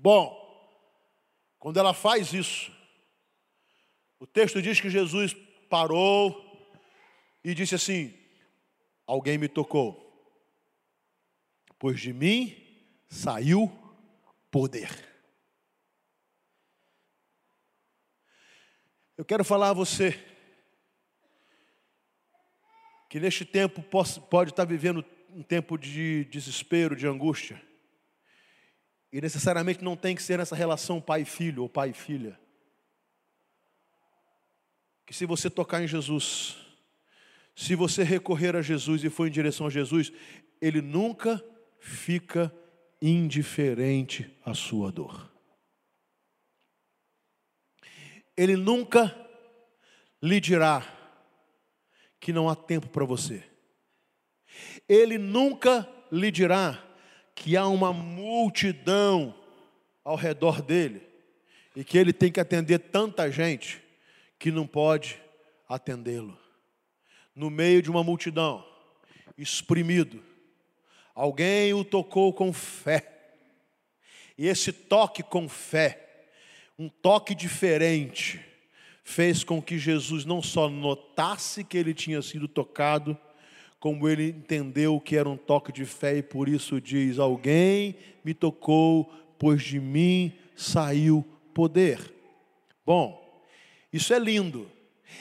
Bom, 0.00 0.32
quando 1.58 1.80
ela 1.80 1.92
faz 1.92 2.32
isso, 2.32 2.70
o 4.20 4.26
texto 4.28 4.62
diz 4.62 4.80
que 4.80 4.88
Jesus 4.88 5.34
parou 5.68 6.40
e 7.42 7.52
disse 7.52 7.74
assim: 7.74 8.16
Alguém 9.04 9.36
me 9.36 9.48
tocou, 9.48 10.06
pois 11.80 12.00
de 12.00 12.12
mim 12.12 12.56
saiu 13.08 13.72
poder. 14.52 14.88
Eu 19.16 19.24
quero 19.24 19.44
falar 19.44 19.70
a 19.70 19.74
você 19.74 20.16
que 23.10 23.18
neste 23.18 23.44
tempo 23.44 23.82
pode 24.30 24.52
estar 24.52 24.64
vivendo 24.64 25.04
um 25.30 25.42
tempo 25.42 25.76
de 25.76 26.24
desespero, 26.26 26.94
de 26.94 27.04
angústia. 27.04 27.67
E 29.12 29.20
necessariamente 29.20 29.82
não 29.82 29.96
tem 29.96 30.14
que 30.14 30.22
ser 30.22 30.38
nessa 30.38 30.54
relação 30.54 31.00
pai-filho 31.00 31.62
ou 31.62 31.68
pai-filha. 31.68 32.38
Que 35.06 35.14
se 35.14 35.24
você 35.24 35.48
tocar 35.48 35.82
em 35.82 35.88
Jesus, 35.88 36.56
se 37.56 37.74
você 37.74 38.02
recorrer 38.02 38.54
a 38.54 38.62
Jesus 38.62 39.02
e 39.02 39.10
for 39.10 39.26
em 39.26 39.30
direção 39.30 39.66
a 39.66 39.70
Jesus, 39.70 40.12
Ele 40.60 40.82
nunca 40.82 41.42
fica 41.80 42.54
indiferente 43.00 44.30
à 44.44 44.52
sua 44.52 44.92
dor. 44.92 45.32
Ele 48.36 48.56
nunca 48.56 49.16
lhe 50.22 50.38
dirá, 50.38 50.86
que 52.20 52.32
não 52.32 52.48
há 52.48 52.54
tempo 52.54 52.88
para 52.88 53.04
você. 53.04 53.42
Ele 54.88 55.18
nunca 55.18 55.88
lhe 56.10 56.30
dirá 56.30 56.84
que 57.38 57.56
há 57.56 57.66
uma 57.68 57.92
multidão 57.92 59.32
ao 60.04 60.16
redor 60.16 60.60
dele 60.60 61.00
e 61.74 61.84
que 61.84 61.96
ele 61.96 62.12
tem 62.12 62.32
que 62.32 62.40
atender 62.40 62.78
tanta 62.78 63.30
gente 63.30 63.80
que 64.38 64.50
não 64.50 64.66
pode 64.66 65.20
atendê-lo. 65.68 66.36
No 67.34 67.48
meio 67.48 67.80
de 67.80 67.90
uma 67.90 68.02
multidão, 68.02 68.66
exprimido, 69.36 70.20
alguém 71.14 71.72
o 71.72 71.84
tocou 71.84 72.32
com 72.32 72.52
fé. 72.52 73.36
E 74.36 74.48
esse 74.48 74.72
toque 74.72 75.22
com 75.22 75.48
fé, 75.48 76.26
um 76.76 76.88
toque 76.88 77.34
diferente, 77.34 78.44
fez 79.04 79.44
com 79.44 79.62
que 79.62 79.78
Jesus 79.78 80.24
não 80.24 80.42
só 80.42 80.68
notasse 80.68 81.62
que 81.62 81.78
ele 81.78 81.94
tinha 81.94 82.20
sido 82.20 82.48
tocado, 82.48 83.16
como 83.80 84.08
ele 84.08 84.30
entendeu 84.30 85.00
que 85.00 85.16
era 85.16 85.28
um 85.28 85.36
toque 85.36 85.72
de 85.72 85.84
fé 85.84 86.16
e 86.16 86.22
por 86.22 86.48
isso 86.48 86.80
diz: 86.80 87.18
Alguém 87.18 87.96
me 88.24 88.34
tocou, 88.34 89.12
pois 89.38 89.62
de 89.62 89.78
mim 89.78 90.32
saiu 90.56 91.24
poder. 91.54 92.12
Bom, 92.84 93.42
isso 93.92 94.12
é 94.12 94.18
lindo. 94.18 94.70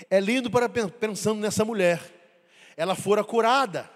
É 0.10 0.20
lindo 0.20 0.50
para 0.50 0.68
pensando 0.68 1.40
nessa 1.40 1.64
mulher. 1.64 2.02
Ela 2.76 2.96
fora 2.96 3.24
curada. 3.24 3.90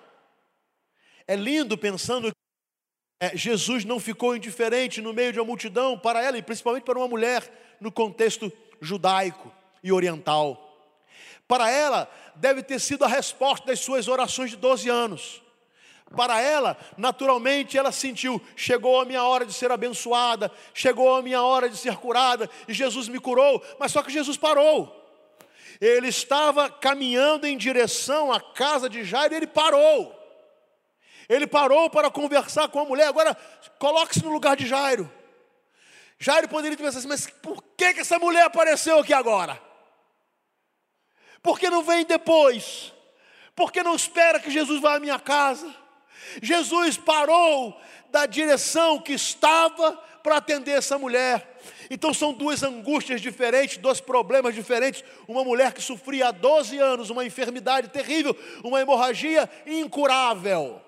É 1.27 1.36
lindo 1.36 1.77
pensando 1.77 2.30
que 2.32 2.41
é, 3.20 3.38
Jesus 3.38 3.86
não 3.86 4.00
ficou 4.00 4.36
indiferente 4.36 5.01
no 5.01 5.13
meio 5.13 5.32
de 5.32 5.39
uma 5.39 5.46
multidão 5.46 5.98
para 5.98 6.24
ela 6.24 6.38
e 6.38 6.41
principalmente 6.41 6.84
para 6.84 6.98
uma 6.98 7.08
mulher 7.08 7.77
no 7.80 7.91
contexto 7.91 8.51
judaico 8.82 9.53
e 9.84 9.91
oriental. 9.91 10.70
Para 11.51 11.70
ela, 11.70 12.10
deve 12.34 12.63
ter 12.63 12.79
sido 12.79 13.03
a 13.03 13.10
resposta 13.10 13.67
das 13.67 13.81
suas 13.81 14.08
orações 14.08 14.51
de 14.51 14.55
12 14.55 14.88
anos. 14.88 15.43
Para 16.15 16.39
ela, 16.39 16.77
naturalmente, 16.98 17.77
ela 17.77 17.91
sentiu: 17.91 18.41
chegou 18.55 19.01
a 19.01 19.03
minha 19.03 19.22
hora 19.22 19.46
de 19.46 19.51
ser 19.51 19.70
abençoada, 19.70 20.50
chegou 20.74 21.13
a 21.13 21.22
minha 21.22 21.43
hora 21.43 21.67
de 21.67 21.75
ser 21.75 21.98
curada, 21.98 22.50
e 22.70 22.74
Jesus 22.74 23.10
me 23.10 23.20
curou, 23.20 23.62
mas 23.77 23.91
só 23.91 24.01
que 24.01 24.10
Jesus 24.10 24.38
parou. 24.38 24.98
Ele 25.81 26.08
estava 26.08 26.70
caminhando 26.70 27.46
em 27.46 27.58
direção 27.58 28.31
à 28.31 28.39
casa 28.39 28.89
de 28.89 29.03
Jairo 29.03 29.36
ele 29.36 29.46
parou. 29.46 30.17
Ele 31.27 31.46
parou 31.46 31.89
para 31.89 32.10
conversar 32.10 32.70
com 32.70 32.79
a 32.79 32.86
mulher. 32.86 33.10
Agora, 33.10 33.36
coloque-se 33.77 34.24
no 34.24 34.31
lugar 34.31 34.55
de 34.55 34.65
Jairo. 34.65 35.12
Jairo 36.17 36.48
poderia 36.48 36.77
ter 36.77 36.84
pensado 36.84 37.00
assim, 37.00 37.10
mas 37.10 37.27
por 37.41 37.62
que, 37.75 37.93
que 37.96 38.00
essa 38.00 38.17
mulher 38.17 38.46
apareceu 38.46 39.00
aqui 39.00 39.13
agora? 39.13 39.70
Por 41.41 41.60
que 41.60 41.69
não 41.69 41.83
vem 41.83 42.05
depois? 42.05 42.93
Por 43.55 43.71
que 43.71 43.83
não 43.83 43.95
espera 43.95 44.39
que 44.39 44.51
Jesus 44.51 44.81
vá 44.81 44.95
à 44.95 45.00
minha 45.00 45.19
casa? 45.19 45.74
Jesus 46.41 46.98
parou 46.98 47.79
da 48.10 48.25
direção 48.25 49.00
que 49.00 49.13
estava 49.13 49.93
para 50.21 50.38
atender 50.38 50.71
essa 50.71 50.98
mulher. 50.98 51.60
Então 51.89 52.13
são 52.13 52.31
duas 52.31 52.63
angústias 52.63 53.21
diferentes, 53.21 53.77
dois 53.77 54.00
problemas 54.00 54.55
diferentes. 54.55 55.03
Uma 55.27 55.43
mulher 55.43 55.74
que 55.74 55.81
sofria 55.81 56.27
há 56.27 56.31
12 56.31 56.77
anos 56.77 57.10
uma 57.10 57.25
enfermidade 57.25 57.89
terrível, 57.89 58.36
uma 58.63 58.79
hemorragia 58.79 59.50
incurável. 59.65 60.81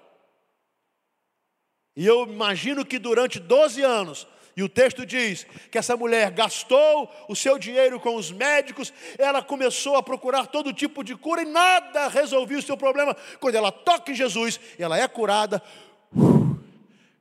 E 1.95 2.05
eu 2.05 2.23
imagino 2.23 2.85
que 2.85 2.97
durante 2.97 3.39
12 3.39 3.81
anos 3.83 4.27
e 4.55 4.61
o 4.61 4.69
texto 4.69 5.05
diz 5.05 5.47
que 5.71 5.77
essa 5.77 5.97
mulher 5.97 6.29
gastou 6.31 7.09
o 7.27 7.35
seu 7.35 7.57
dinheiro 7.57 7.99
com 7.99 8.15
os 8.15 8.31
médicos, 8.31 8.93
ela 9.17 9.41
começou 9.41 9.95
a 9.95 10.03
procurar 10.03 10.47
todo 10.47 10.71
tipo 10.71 11.03
de 11.03 11.15
cura 11.15 11.41
e 11.41 11.45
nada 11.45 12.07
resolvia 12.07 12.59
o 12.59 12.61
seu 12.61 12.77
problema. 12.77 13.15
Quando 13.39 13.55
ela 13.55 13.71
toca 13.71 14.11
em 14.11 14.15
Jesus, 14.15 14.59
ela 14.77 14.97
é 14.97 15.07
curada. 15.07 15.61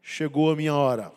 Chegou 0.02 0.50
a 0.50 0.56
minha 0.56 0.74
hora. 0.74 1.10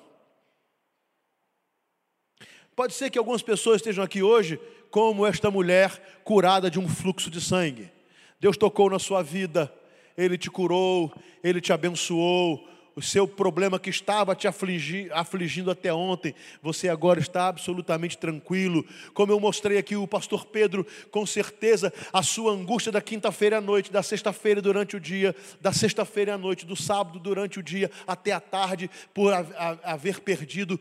Pode 2.76 2.94
ser 2.94 3.10
que 3.10 3.18
algumas 3.18 3.42
pessoas 3.42 3.78
estejam 3.78 4.04
aqui 4.04 4.24
hoje 4.24 4.60
como 4.90 5.26
esta 5.26 5.52
mulher 5.52 6.22
curada 6.24 6.72
de 6.72 6.80
um 6.80 6.88
fluxo 6.88 7.30
de 7.30 7.42
sangue. 7.42 7.92
Deus 8.40 8.56
tocou 8.56 8.90
na 8.90 9.00
sua 9.00 9.22
vida, 9.22 9.74
Ele 10.18 10.38
te 10.38 10.50
curou, 10.50 11.14
Ele 11.44 11.60
te 11.60 11.74
abençoou, 11.74 12.66
o 12.96 13.02
seu 13.02 13.28
problema 13.28 13.78
que 13.78 13.90
estava 13.90 14.36
te 14.36 14.48
afligir, 14.48 15.12
afligindo 15.12 15.70
até 15.70 15.94
ontem, 15.94 16.34
você 16.62 16.88
agora 16.88 17.20
está 17.20 17.48
absolutamente 17.48 18.18
tranquilo. 18.18 18.86
Como 19.14 19.32
eu 19.32 19.40
mostrei 19.40 19.78
aqui, 19.78 19.96
o 19.96 20.08
pastor 20.08 20.46
Pedro, 20.46 20.86
com 21.12 21.26
certeza, 21.26 21.92
a 22.14 22.24
sua 22.24 22.54
angústia 22.54 22.92
da 22.92 23.02
quinta-feira 23.02 23.58
à 23.58 23.62
noite, 23.62 23.92
da 23.92 24.02
sexta-feira 24.02 24.62
durante 24.62 24.96
o 24.96 25.00
dia, 25.00 25.36
da 25.60 25.74
sexta-feira 25.74 26.36
à 26.36 26.38
noite, 26.38 26.66
do 26.66 26.76
sábado 26.76 27.20
durante 27.20 27.60
o 27.60 27.64
dia, 27.64 27.92
até 28.08 28.32
a 28.32 28.40
tarde, 28.40 28.90
por 29.14 29.34
a, 29.34 29.46
a, 29.58 29.94
haver 29.94 30.22
perdido, 30.22 30.80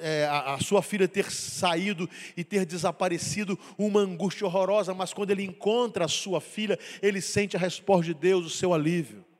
é, 0.00 0.24
a, 0.24 0.54
a 0.54 0.58
sua 0.60 0.82
filha 0.82 1.06
ter 1.06 1.30
saído 1.30 2.08
e 2.36 2.42
ter 2.42 2.64
desaparecido, 2.64 3.58
uma 3.76 4.00
angústia 4.00 4.46
horrorosa, 4.46 4.94
mas 4.94 5.12
quando 5.12 5.30
ele 5.30 5.44
encontra 5.44 6.06
a 6.06 6.08
sua 6.08 6.40
filha, 6.40 6.78
ele 7.02 7.20
sente 7.20 7.56
a 7.56 7.60
resposta 7.60 8.06
de 8.06 8.14
Deus, 8.14 8.46
o 8.46 8.50
seu 8.50 8.72
alívio. 8.72 9.33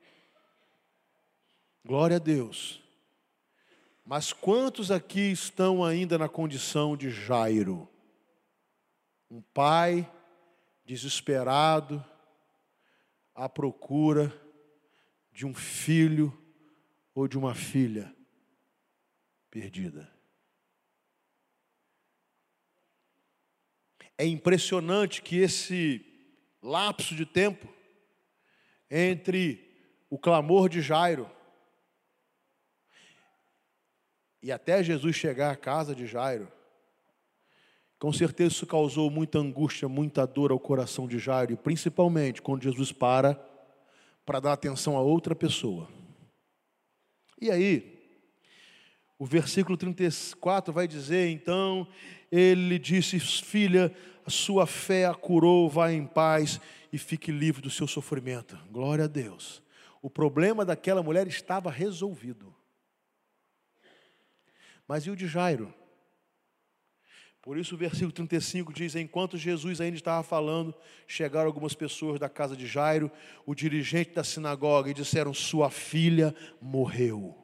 Glória 1.87 2.17
a 2.17 2.19
Deus. 2.19 2.83
Mas 4.07 4.33
quantos 4.33 4.91
aqui 4.91 5.31
estão 5.31 5.85
ainda 5.85 6.17
na 6.17 6.31
condição 6.31 6.97
de 6.97 7.11
Jairo? 7.11 7.87
Um 9.31 9.43
pai 9.43 10.11
desesperado 10.87 12.03
à 13.35 13.51
procura 13.51 14.33
de 15.31 15.45
um 15.45 15.53
filho 15.53 16.33
ou 17.15 17.29
de 17.29 17.37
uma 17.37 17.55
filha 17.55 18.17
perdida. 19.51 20.11
É 24.17 24.25
impressionante 24.25 25.21
que 25.21 25.37
esse 25.37 26.03
lapso 26.63 27.15
de 27.15 27.27
tempo 27.27 27.69
entre 28.91 29.71
o 30.09 30.19
clamor 30.19 30.71
de 30.71 30.81
Jairo 30.81 31.31
e 34.45 34.53
até 34.53 34.85
Jesus 34.85 35.17
chegar 35.17 35.51
à 35.51 35.57
casa 35.57 35.95
de 35.95 36.07
Jairo, 36.07 36.47
com 37.99 38.13
certeza 38.13 38.53
isso 38.53 38.67
causou 38.67 39.11
muita 39.11 39.39
angústia, 39.39 39.89
muita 39.89 40.27
dor 40.27 40.53
ao 40.53 40.61
coração 40.61 41.09
de 41.09 41.19
Jairo, 41.19 41.55
e 41.55 41.57
principalmente 41.57 42.43
quando 42.43 42.63
Jesus 42.63 42.93
para 42.93 43.43
para 44.27 44.41
dar 44.41 44.53
atenção 44.53 44.99
a 44.99 45.01
outra 45.01 45.35
pessoa. 45.35 45.89
E 47.41 47.51
aí, 47.51 47.99
o 49.19 49.25
versículo 49.25 49.79
34 49.79 50.75
vai 50.75 50.87
dizer: 50.87 51.31
então, 51.31 51.89
ele 52.31 52.79
disse, 52.79 53.19
filha, 53.19 53.91
a 54.27 54.31
sua 54.31 54.67
fé 54.67 55.07
a 55.07 55.15
curou, 55.15 55.71
vá 55.71 55.91
em 55.91 56.07
paz 56.07 56.61
e 56.93 56.99
fique 56.99 57.33
livre 57.33 57.63
do 57.63 57.71
seu 57.71 57.87
sofrimento. 57.87 58.59
Glória 58.71 59.05
a 59.05 59.09
Deus. 59.09 59.63
O 60.03 60.11
problema 60.11 60.67
daquela 60.67 61.03
mulher 61.03 61.27
estava 61.27 61.71
resolvido. 61.71 62.55
Mas 64.87 65.07
e 65.07 65.11
o 65.11 65.17
de 65.17 65.27
Jairo? 65.27 65.73
Por 67.41 67.59
isso 67.59 67.75
o 67.75 67.79
versículo 67.79 68.13
35 68.13 68.73
diz: 68.73 68.95
Enquanto 68.95 69.37
Jesus 69.37 69.81
ainda 69.81 69.97
estava 69.97 70.23
falando, 70.23 70.75
chegaram 71.07 71.47
algumas 71.47 71.75
pessoas 71.75 72.19
da 72.19 72.29
casa 72.29 72.57
de 72.57 72.67
Jairo, 72.67 73.11
o 73.45 73.55
dirigente 73.55 74.13
da 74.13 74.25
sinagoga, 74.25 74.91
e 74.91 74.95
disseram: 74.95 75.35
Sua 75.35 75.71
filha 75.71 76.35
morreu. 76.61 77.39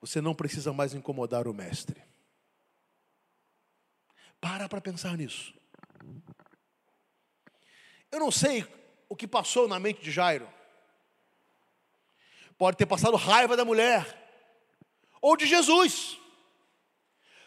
Você 0.00 0.20
não 0.20 0.34
precisa 0.34 0.72
mais 0.72 0.94
incomodar 0.94 1.46
o 1.46 1.52
mestre. 1.52 2.00
Para 4.40 4.68
para 4.68 4.80
pensar 4.80 5.16
nisso. 5.16 5.52
Eu 8.10 8.18
não 8.18 8.30
sei 8.30 8.64
o 9.08 9.14
que 9.14 9.26
passou 9.26 9.68
na 9.68 9.78
mente 9.78 10.00
de 10.00 10.10
Jairo 10.10 10.48
pode 12.60 12.76
ter 12.76 12.84
passado 12.84 13.16
raiva 13.16 13.56
da 13.56 13.64
mulher, 13.64 14.06
ou 15.22 15.34
de 15.34 15.46
Jesus. 15.46 16.18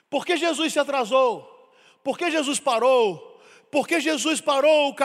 Por 0.10 0.26
que 0.26 0.36
Jesus 0.36 0.74
se 0.74 0.80
atrasou? 0.80 1.72
Por 2.04 2.18
que 2.18 2.32
Jesus 2.32 2.60
parou? 2.60 3.33
Porque 3.74 4.00
Jesus 4.00 4.40
parou 4.40 4.96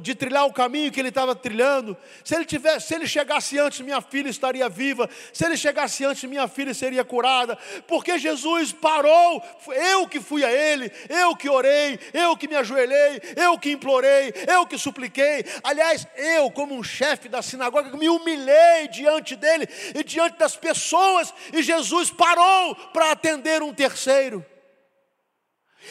de 0.00 0.14
trilhar 0.14 0.46
o 0.46 0.52
caminho 0.52 0.92
que 0.92 1.00
ele 1.00 1.08
estava 1.08 1.34
trilhando. 1.34 1.96
Se 2.24 2.36
ele 2.36 2.44
tivesse, 2.44 2.86
se 2.86 2.94
ele 2.94 3.04
chegasse 3.04 3.58
antes, 3.58 3.80
minha 3.80 4.00
filha 4.00 4.28
estaria 4.28 4.68
viva. 4.68 5.10
Se 5.32 5.44
ele 5.44 5.56
chegasse 5.56 6.04
antes, 6.04 6.22
minha 6.22 6.46
filha 6.46 6.72
seria 6.72 7.02
curada. 7.02 7.58
Porque 7.88 8.16
Jesus 8.16 8.72
parou. 8.72 9.42
Eu 9.90 10.06
que 10.06 10.20
fui 10.20 10.44
a 10.44 10.52
ele, 10.52 10.92
eu 11.08 11.34
que 11.34 11.48
orei, 11.48 11.98
eu 12.14 12.36
que 12.36 12.46
me 12.46 12.54
ajoelhei, 12.54 13.20
eu 13.34 13.58
que 13.58 13.72
implorei, 13.72 14.32
eu 14.46 14.64
que 14.64 14.78
supliquei. 14.78 15.44
Aliás, 15.64 16.06
eu, 16.14 16.48
como 16.48 16.76
um 16.76 16.84
chefe 16.84 17.28
da 17.28 17.42
sinagoga, 17.42 17.96
me 17.96 18.08
humilhei 18.08 18.86
diante 18.88 19.34
dele 19.34 19.68
e 19.96 20.04
diante 20.04 20.38
das 20.38 20.54
pessoas, 20.54 21.34
e 21.52 21.60
Jesus 21.60 22.08
parou 22.12 22.76
para 22.92 23.10
atender 23.10 23.64
um 23.64 23.74
terceiro. 23.74 24.46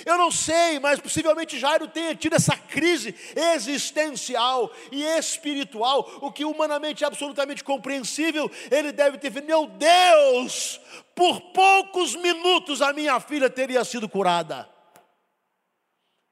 Eu 0.03 0.17
não 0.17 0.31
sei, 0.31 0.79
mas 0.79 0.99
possivelmente 0.99 1.59
Jairo 1.59 1.87
tenha 1.87 2.15
tido 2.15 2.35
essa 2.35 2.57
crise 2.57 3.15
existencial 3.53 4.71
e 4.91 5.03
espiritual, 5.03 6.19
o 6.21 6.31
que 6.31 6.43
humanamente 6.43 7.03
é 7.03 7.07
absolutamente 7.07 7.63
compreensível. 7.63 8.49
Ele 8.71 8.91
deve 8.91 9.19
ter 9.19 9.31
feito: 9.31 9.45
Meu 9.45 9.67
Deus, 9.67 10.81
por 11.15 11.39
poucos 11.51 12.15
minutos 12.15 12.81
a 12.81 12.91
minha 12.91 13.19
filha 13.19 13.49
teria 13.49 13.85
sido 13.85 14.09
curada. 14.09 14.67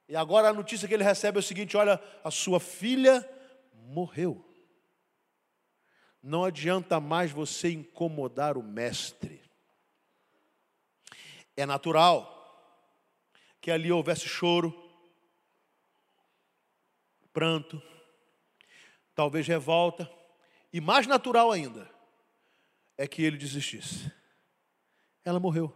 E 0.09 0.15
agora 0.15 0.49
a 0.49 0.53
notícia 0.53 0.87
que 0.87 0.93
ele 0.93 1.03
recebe 1.03 1.37
é 1.37 1.39
o 1.39 1.43
seguinte: 1.43 1.77
olha, 1.77 2.01
a 2.23 2.31
sua 2.31 2.59
filha 2.59 3.27
morreu. 3.73 4.43
Não 6.21 6.43
adianta 6.45 6.99
mais 6.99 7.31
você 7.31 7.69
incomodar 7.69 8.57
o 8.57 8.63
mestre. 8.63 9.41
É 11.55 11.65
natural 11.65 12.32
que 13.63 13.71
ali 13.71 13.89
houvesse 13.89 14.27
choro, 14.27 14.73
pranto, 17.31 17.81
talvez 19.15 19.47
revolta, 19.47 20.11
e 20.73 20.81
mais 20.81 21.07
natural 21.07 21.49
ainda 21.49 21.89
é 22.97 23.07
que 23.07 23.21
ele 23.21 23.37
desistisse. 23.37 24.11
Ela 25.23 25.39
morreu. 25.39 25.73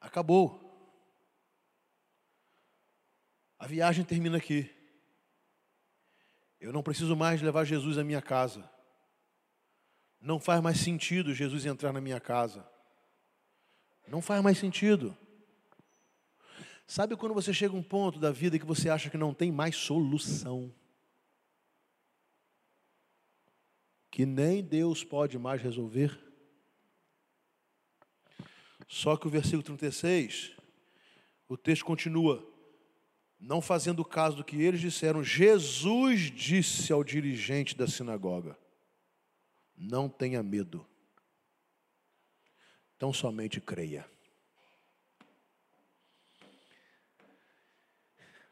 Acabou. 0.00 0.58
A 3.60 3.66
viagem 3.68 4.04
termina 4.04 4.38
aqui. 4.38 4.68
Eu 6.58 6.72
não 6.72 6.82
preciso 6.82 7.14
mais 7.14 7.40
levar 7.40 7.64
Jesus 7.64 7.96
à 7.96 8.02
minha 8.02 8.20
casa. 8.20 8.68
Não 10.20 10.40
faz 10.40 10.60
mais 10.60 10.80
sentido 10.80 11.32
Jesus 11.32 11.64
entrar 11.64 11.92
na 11.92 12.00
minha 12.00 12.18
casa. 12.18 12.68
Não 14.06 14.20
faz 14.20 14.42
mais 14.42 14.58
sentido. 14.58 15.16
Sabe 16.86 17.16
quando 17.16 17.34
você 17.34 17.54
chega 17.54 17.74
a 17.74 17.78
um 17.78 17.82
ponto 17.82 18.18
da 18.18 18.32
vida 18.32 18.58
que 18.58 18.66
você 18.66 18.90
acha 18.90 19.08
que 19.08 19.16
não 19.16 19.32
tem 19.32 19.52
mais 19.52 19.76
solução? 19.76 20.74
Que 24.10 24.26
nem 24.26 24.62
Deus 24.62 25.04
pode 25.04 25.38
mais 25.38 25.62
resolver? 25.62 26.18
Só 28.88 29.16
que 29.16 29.28
o 29.28 29.30
versículo 29.30 29.62
36, 29.62 30.50
o 31.48 31.56
texto 31.56 31.84
continua: 31.84 32.44
não 33.38 33.62
fazendo 33.62 34.04
caso 34.04 34.36
do 34.36 34.44
que 34.44 34.60
eles 34.60 34.80
disseram, 34.80 35.22
Jesus 35.22 36.30
disse 36.30 36.92
ao 36.92 37.04
dirigente 37.04 37.76
da 37.76 37.86
sinagoga: 37.86 38.58
Não 39.76 40.08
tenha 40.08 40.42
medo, 40.42 40.84
tão 43.00 43.14
somente 43.14 43.62
creia. 43.62 44.06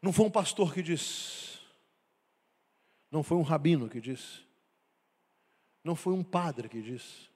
Não 0.01 0.11
foi 0.11 0.25
um 0.25 0.31
pastor 0.31 0.73
que 0.73 0.81
disse, 0.81 1.59
não 3.11 3.21
foi 3.21 3.37
um 3.37 3.43
rabino 3.43 3.87
que 3.87 4.01
disse, 4.01 4.43
não 5.83 5.95
foi 5.95 6.13
um 6.13 6.23
padre 6.23 6.67
que 6.67 6.81
disse, 6.81 7.29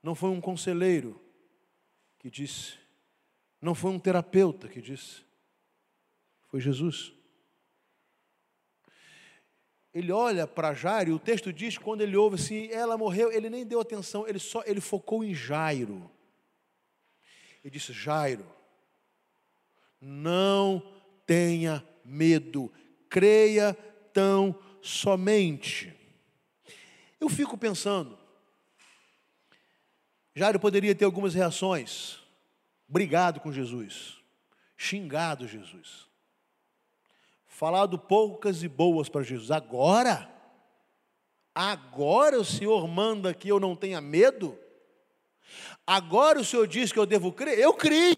não 0.00 0.14
foi 0.14 0.30
um 0.30 0.40
conselheiro 0.40 1.20
que 2.20 2.30
disse, 2.30 2.78
não 3.60 3.74
foi 3.74 3.90
um 3.90 3.98
terapeuta 3.98 4.68
que 4.68 4.80
disse, 4.80 5.24
foi 6.46 6.60
Jesus. 6.60 7.12
Ele 9.92 10.12
olha 10.12 10.46
para 10.46 10.74
Jairo 10.74 11.10
e 11.10 11.14
o 11.14 11.18
texto 11.18 11.52
diz 11.52 11.78
que 11.78 11.84
quando 11.84 12.02
ele 12.02 12.16
ouve 12.16 12.36
assim, 12.36 12.68
ela 12.70 12.98
morreu, 12.98 13.32
ele 13.32 13.48
nem 13.48 13.66
deu 13.66 13.80
atenção, 13.80 14.28
ele 14.28 14.38
só 14.38 14.62
ele 14.66 14.80
focou 14.80 15.24
em 15.24 15.34
Jairo. 15.34 16.10
Ele 17.64 17.70
disse: 17.70 17.92
Jairo, 17.92 18.46
não 20.00 20.82
tenha 21.26 21.86
medo, 22.04 22.72
creia 23.08 23.74
tão 24.12 24.58
somente. 24.82 25.94
Eu 27.20 27.28
fico 27.28 27.58
pensando, 27.58 28.18
Jairo 30.34 30.60
poderia 30.60 30.94
ter 30.94 31.04
algumas 31.04 31.34
reações, 31.34 32.18
brigado 32.86 33.40
com 33.40 33.52
Jesus, 33.52 34.16
xingado 34.76 35.48
Jesus, 35.48 36.07
falado 37.58 37.98
poucas 37.98 38.62
e 38.62 38.68
boas 38.68 39.08
para 39.08 39.24
Jesus. 39.24 39.50
Agora, 39.50 40.30
agora 41.52 42.38
o 42.38 42.44
Senhor 42.44 42.86
manda 42.86 43.34
que 43.34 43.48
eu 43.48 43.58
não 43.58 43.74
tenha 43.74 44.00
medo? 44.00 44.56
Agora 45.84 46.38
o 46.38 46.44
Senhor 46.44 46.68
diz 46.68 46.92
que 46.92 46.98
eu 47.00 47.04
devo 47.04 47.32
crer? 47.32 47.58
Eu 47.58 47.74
criei. 47.74 48.16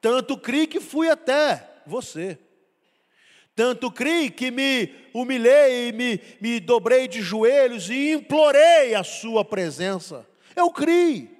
Tanto 0.00 0.36
criei 0.36 0.66
que 0.66 0.80
fui 0.80 1.08
até 1.08 1.82
você. 1.86 2.36
Tanto 3.54 3.92
criei 3.92 4.28
que 4.28 4.50
me 4.50 4.92
humilhei, 5.14 5.92
me, 5.92 6.20
me 6.40 6.58
dobrei 6.58 7.06
de 7.06 7.22
joelhos 7.22 7.88
e 7.90 8.10
implorei 8.10 8.96
a 8.96 9.04
Sua 9.04 9.44
presença. 9.44 10.26
Eu 10.56 10.68
criei. 10.72 11.30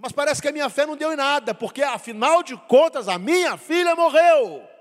Mas 0.00 0.12
parece 0.12 0.40
que 0.40 0.48
a 0.48 0.52
minha 0.52 0.70
fé 0.70 0.86
não 0.86 0.96
deu 0.96 1.12
em 1.12 1.16
nada, 1.16 1.54
porque 1.54 1.82
afinal 1.82 2.42
de 2.42 2.56
contas 2.56 3.06
a 3.06 3.18
minha 3.18 3.58
filha 3.58 3.94
morreu. 3.94 4.73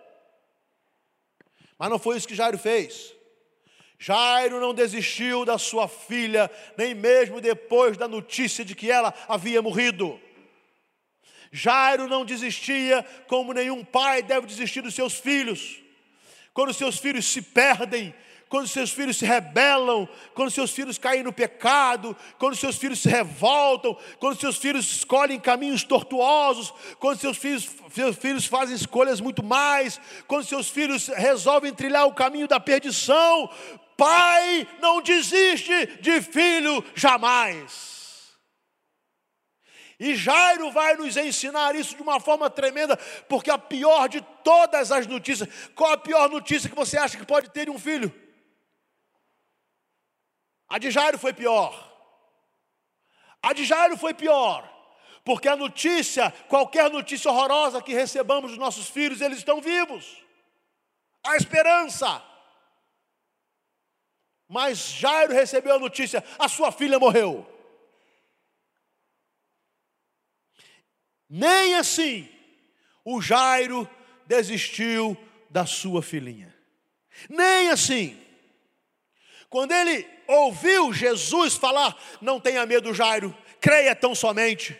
Mas 1.77 1.89
não 1.89 1.99
foi 1.99 2.17
isso 2.17 2.27
que 2.27 2.35
Jairo 2.35 2.57
fez. 2.57 3.13
Jairo 3.99 4.59
não 4.59 4.73
desistiu 4.73 5.45
da 5.45 5.57
sua 5.57 5.87
filha, 5.87 6.51
nem 6.77 6.93
mesmo 6.93 7.39
depois 7.39 7.95
da 7.95 8.07
notícia 8.07 8.65
de 8.65 8.75
que 8.75 8.91
ela 8.91 9.13
havia 9.27 9.61
morrido. 9.61 10.19
Jairo 11.51 12.07
não 12.07 12.25
desistia, 12.25 13.05
como 13.27 13.53
nenhum 13.53 13.85
pai 13.85 14.23
deve 14.23 14.47
desistir 14.47 14.81
dos 14.81 14.95
seus 14.95 15.13
filhos. 15.13 15.79
Quando 16.53 16.73
seus 16.73 16.97
filhos 16.97 17.25
se 17.25 17.41
perdem, 17.41 18.13
quando 18.53 18.67
seus 18.67 18.91
filhos 18.91 19.17
se 19.17 19.25
rebelam, 19.25 20.07
quando 20.35 20.51
seus 20.51 20.69
filhos 20.69 20.99
caem 20.99 21.23
no 21.23 21.33
pecado, 21.33 22.15
quando 22.37 22.55
seus 22.55 22.75
filhos 22.75 22.99
se 22.99 23.09
revoltam, 23.09 23.97
quando 24.19 24.39
seus 24.39 24.57
filhos 24.57 24.85
escolhem 24.97 25.39
caminhos 25.39 25.83
tortuosos, 25.83 26.71
quando 26.99 27.17
seus 27.17 27.35
filhos, 27.35 27.67
seus 27.91 28.15
filhos 28.15 28.45
fazem 28.45 28.75
escolhas 28.75 29.19
muito 29.19 29.41
mais, 29.41 29.99
quando 30.27 30.45
seus 30.45 30.69
filhos 30.69 31.07
resolvem 31.07 31.73
trilhar 31.73 32.05
o 32.05 32.13
caminho 32.13 32.47
da 32.47 32.59
perdição, 32.59 33.49
pai 33.97 34.67
não 34.79 35.01
desiste 35.01 35.87
de 35.99 36.21
filho 36.21 36.85
jamais. 36.93 38.35
E 39.99 40.15
Jairo 40.15 40.71
vai 40.71 40.95
nos 40.95 41.17
ensinar 41.17 41.75
isso 41.75 41.95
de 41.95 42.03
uma 42.03 42.19
forma 42.19 42.51
tremenda, 42.51 42.97
porque 43.27 43.49
a 43.49 43.57
pior 43.57 44.07
de 44.07 44.21
todas 44.43 44.91
as 44.91 45.07
notícias, 45.07 45.49
qual 45.73 45.93
a 45.93 45.97
pior 45.97 46.29
notícia 46.29 46.69
que 46.69 46.75
você 46.75 46.99
acha 46.99 47.17
que 47.17 47.25
pode 47.25 47.49
ter 47.49 47.65
de 47.65 47.71
um 47.71 47.79
filho? 47.79 48.13
A 50.73 50.79
de 50.79 50.89
Jairo 50.89 51.19
foi 51.19 51.31
pior. 51.33 51.71
A 53.43 53.53
de 53.53 53.63
Jairo 53.63 53.95
foi 53.95 54.11
pior, 54.11 54.67
porque 55.23 55.47
a 55.47 55.55
notícia, 55.55 56.31
qualquer 56.49 56.89
notícia 56.89 57.29
horrorosa 57.29 57.79
que 57.79 57.93
recebamos 57.93 58.49
dos 58.49 58.59
nossos 58.59 58.89
filhos, 58.89 59.21
eles 59.21 59.37
estão 59.37 59.61
vivos. 59.61 60.25
A 61.23 61.37
esperança. 61.37 62.23
Mas 64.47 64.79
Jairo 64.93 65.31
recebeu 65.31 65.75
a 65.75 65.79
notícia: 65.79 66.23
a 66.39 66.49
sua 66.49 66.71
filha 66.71 66.97
morreu. 66.97 67.45
Nem 71.29 71.75
assim 71.75 72.27
o 73.05 73.21
Jairo 73.21 73.87
desistiu 74.25 75.15
da 75.51 75.67
sua 75.67 76.01
filhinha. 76.01 76.51
Nem 77.29 77.69
assim. 77.69 78.19
Quando 79.51 79.71
ele 79.71 80.12
ouviu 80.27 80.93
Jesus 80.93 81.55
falar: 81.55 81.97
Não 82.21 82.39
tenha 82.39 82.65
medo, 82.65 82.93
Jairo, 82.93 83.35
creia 83.59 83.95
tão 83.95 84.13
somente. 84.13 84.77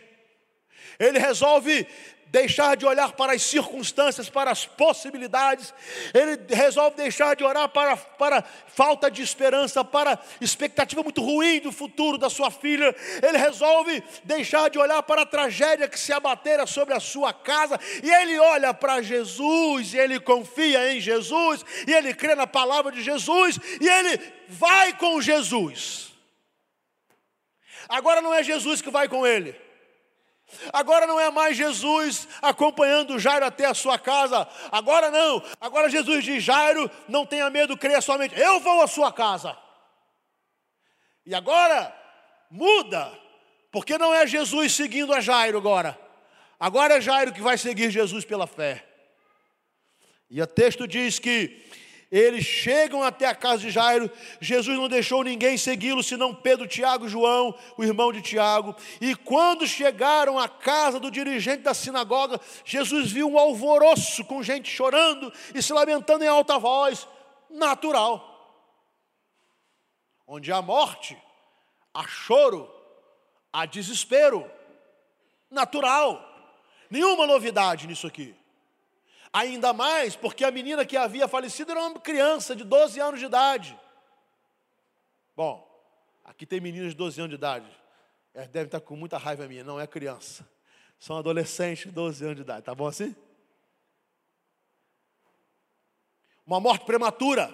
Ele 1.00 1.20
resolve 1.20 1.88
deixar 2.34 2.76
de 2.76 2.84
olhar 2.84 3.12
para 3.12 3.34
as 3.34 3.44
circunstâncias, 3.44 4.28
para 4.28 4.50
as 4.50 4.66
possibilidades, 4.66 5.72
ele 6.16 6.40
resolve 6.50 6.98
deixar 6.98 7.36
de 7.36 7.44
orar 7.44 7.70
para, 7.70 7.96
para 7.96 8.44
falta 8.66 9.12
de 9.12 9.22
esperança, 9.22 9.86
para 9.86 10.20
expectativa 10.42 11.04
muito 11.04 11.22
ruim 11.22 11.60
do 11.60 11.72
futuro 11.72 12.18
da 12.18 12.32
sua 12.32 12.50
filha, 12.50 12.96
ele 13.22 13.38
resolve 13.38 14.04
deixar 14.24 14.68
de 14.72 14.80
olhar 14.80 15.04
para 15.04 15.22
a 15.22 15.26
tragédia 15.28 15.88
que 15.88 16.00
se 16.00 16.12
abatera 16.12 16.66
sobre 16.66 16.96
a 16.96 17.00
sua 17.00 17.32
casa, 17.32 17.80
e 18.02 18.10
ele 18.10 18.40
olha 18.40 18.74
para 18.74 19.04
Jesus, 19.04 19.94
e 19.94 20.00
ele 20.00 20.20
confia 20.20 20.92
em 20.92 21.00
Jesus, 21.00 21.64
e 21.88 21.94
ele 21.94 22.16
crê 22.16 22.34
na 22.34 22.48
palavra 22.48 22.92
de 22.92 23.04
Jesus, 23.04 23.60
e 23.80 23.88
ele 23.88 24.20
vai 24.50 24.92
com 24.98 25.22
Jesus. 25.22 26.12
Agora 27.88 28.24
não 28.24 28.34
é 28.34 28.42
Jesus 28.42 28.82
que 28.82 28.90
vai 28.90 29.08
com 29.08 29.28
ele. 29.28 29.63
Agora 30.72 31.08
não 31.08 31.20
é 31.20 31.32
mais 31.32 31.58
Jesus 31.58 32.28
acompanhando 32.42 33.20
Jairo 33.20 33.46
até 33.46 33.66
a 33.66 33.74
sua 33.74 33.98
casa. 33.98 34.48
Agora 34.72 35.10
não. 35.10 35.44
Agora 35.60 35.90
Jesus 35.90 36.24
diz: 36.24 36.44
Jairo, 36.44 36.90
não 37.08 37.26
tenha 37.26 37.50
medo, 37.50 37.78
creia 37.78 38.02
somente. 38.02 38.40
Eu 38.40 38.60
vou 38.60 38.82
à 38.82 38.88
sua 38.88 39.12
casa. 39.12 39.58
E 41.26 41.34
agora 41.34 41.96
muda, 42.52 43.12
porque 43.72 43.98
não 43.98 44.14
é 44.14 44.28
Jesus 44.28 44.74
seguindo 44.74 45.14
a 45.14 45.22
Jairo 45.22 45.58
agora. 45.58 46.00
Agora 46.60 46.98
é 46.98 47.02
Jairo 47.02 47.34
que 47.34 47.42
vai 47.42 47.58
seguir 47.58 47.90
Jesus 47.90 48.24
pela 48.26 48.46
fé. 48.46 48.86
E 50.30 50.42
o 50.42 50.48
texto 50.48 50.88
diz 50.88 51.20
que 51.20 51.64
eles 52.14 52.46
chegam 52.46 53.02
até 53.02 53.26
a 53.26 53.34
casa 53.34 53.64
de 53.64 53.72
Jairo. 53.72 54.08
Jesus 54.40 54.78
não 54.78 54.88
deixou 54.88 55.24
ninguém 55.24 55.58
segui-lo, 55.58 56.04
senão 56.04 56.32
Pedro, 56.32 56.68
Tiago 56.68 57.10
João, 57.10 57.58
o 57.76 57.84
irmão 57.84 58.14
de 58.14 58.22
Tiago. 58.22 58.76
E 59.02 59.16
quando 59.16 59.66
chegaram 59.66 60.38
à 60.38 60.48
casa 60.48 61.00
do 61.00 61.10
dirigente 61.10 61.64
da 61.64 61.74
sinagoga, 61.74 62.40
Jesus 62.64 63.12
viu 63.12 63.28
um 63.28 63.40
alvoroço 63.40 64.24
com 64.26 64.44
gente 64.44 64.70
chorando 64.70 65.34
e 65.56 65.62
se 65.64 65.74
lamentando 65.74 66.24
em 66.24 66.28
alta 66.28 66.60
voz. 66.60 67.08
Natural. 67.50 68.30
Onde 70.28 70.52
há 70.52 70.62
morte, 70.62 71.18
há 71.92 72.08
choro, 72.08 72.72
há 73.52 73.66
desespero. 73.66 74.48
Natural. 75.50 76.24
Nenhuma 76.92 77.26
novidade 77.26 77.88
nisso 77.88 78.06
aqui. 78.06 78.36
Ainda 79.34 79.74
mais 79.74 80.16
porque 80.16 80.46
a 80.46 80.52
menina 80.52 80.86
que 80.86 80.96
havia 80.96 81.28
falecido 81.28 81.72
era 81.72 81.82
uma 81.82 82.00
criança 82.00 82.56
de 82.56 82.64
12 82.64 83.00
anos 83.00 83.20
de 83.20 83.26
idade. 83.26 83.80
Bom, 85.36 85.68
aqui 86.24 86.46
tem 86.46 86.62
meninos 86.62 86.92
de 86.92 86.98
12 86.98 87.20
anos 87.20 87.30
de 87.32 87.36
idade. 87.36 87.68
Eles 88.36 88.48
devem 88.50 88.68
estar 88.68 88.80
com 88.80 88.96
muita 88.96 89.18
raiva 89.18 89.48
minha. 89.48 89.64
Não 89.64 89.80
é 89.80 89.88
criança. 89.88 90.48
São 91.00 91.18
adolescentes 91.18 91.86
de 91.86 91.92
12 91.92 92.24
anos 92.24 92.36
de 92.36 92.42
idade. 92.44 92.64
Tá 92.64 92.76
bom 92.76 92.86
assim? 92.86 93.16
Uma 96.46 96.60
morte 96.60 96.86
prematura, 96.86 97.54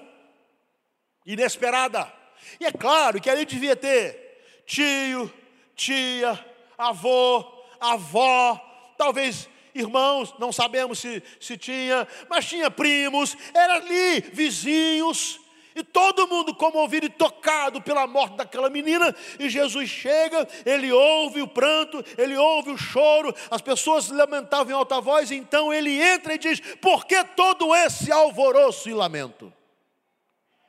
inesperada. 1.26 2.12
E 2.60 2.66
é 2.66 2.72
claro 2.74 3.22
que 3.22 3.30
ali 3.30 3.46
devia 3.46 3.76
ter 3.76 4.64
tio, 4.66 5.32
tia, 5.76 6.46
avô, 6.78 7.46
avó, 7.80 8.58
talvez 8.98 9.48
irmãos, 9.74 10.34
não 10.40 10.52
sabemos 10.52 11.00
se, 11.00 11.22
se 11.40 11.58
tinha, 11.58 12.08
mas 12.30 12.46
tinha 12.46 12.70
primos, 12.72 13.38
era 13.54 13.76
ali, 13.76 14.22
vizinhos, 14.34 15.40
e 15.76 15.84
todo 15.84 16.28
mundo 16.28 16.54
comovido 16.54 17.06
e 17.06 17.10
tocado 17.10 17.82
pela 17.82 18.06
morte 18.06 18.36
daquela 18.36 18.70
menina, 18.70 19.16
e 19.40 19.50
Jesus 19.50 19.90
chega, 19.90 20.48
ele 20.66 20.92
ouve 20.92 21.42
o 21.42 21.48
pranto, 21.48 22.04
ele 22.18 22.36
ouve 22.36 22.72
o 22.72 22.78
choro, 22.78 23.34
as 23.50 23.62
pessoas 23.62 24.10
lamentavam 24.10 24.72
em 24.72 24.76
alta 24.76 25.00
voz, 25.00 25.32
então 25.32 25.72
ele 25.72 26.02
entra 26.02 26.34
e 26.34 26.38
diz: 26.38 26.60
Por 26.78 27.06
que 27.06 27.24
todo 27.24 27.74
esse 27.76 28.12
alvoroço 28.12 28.90
e 28.90 28.94
lamento? 28.94 29.54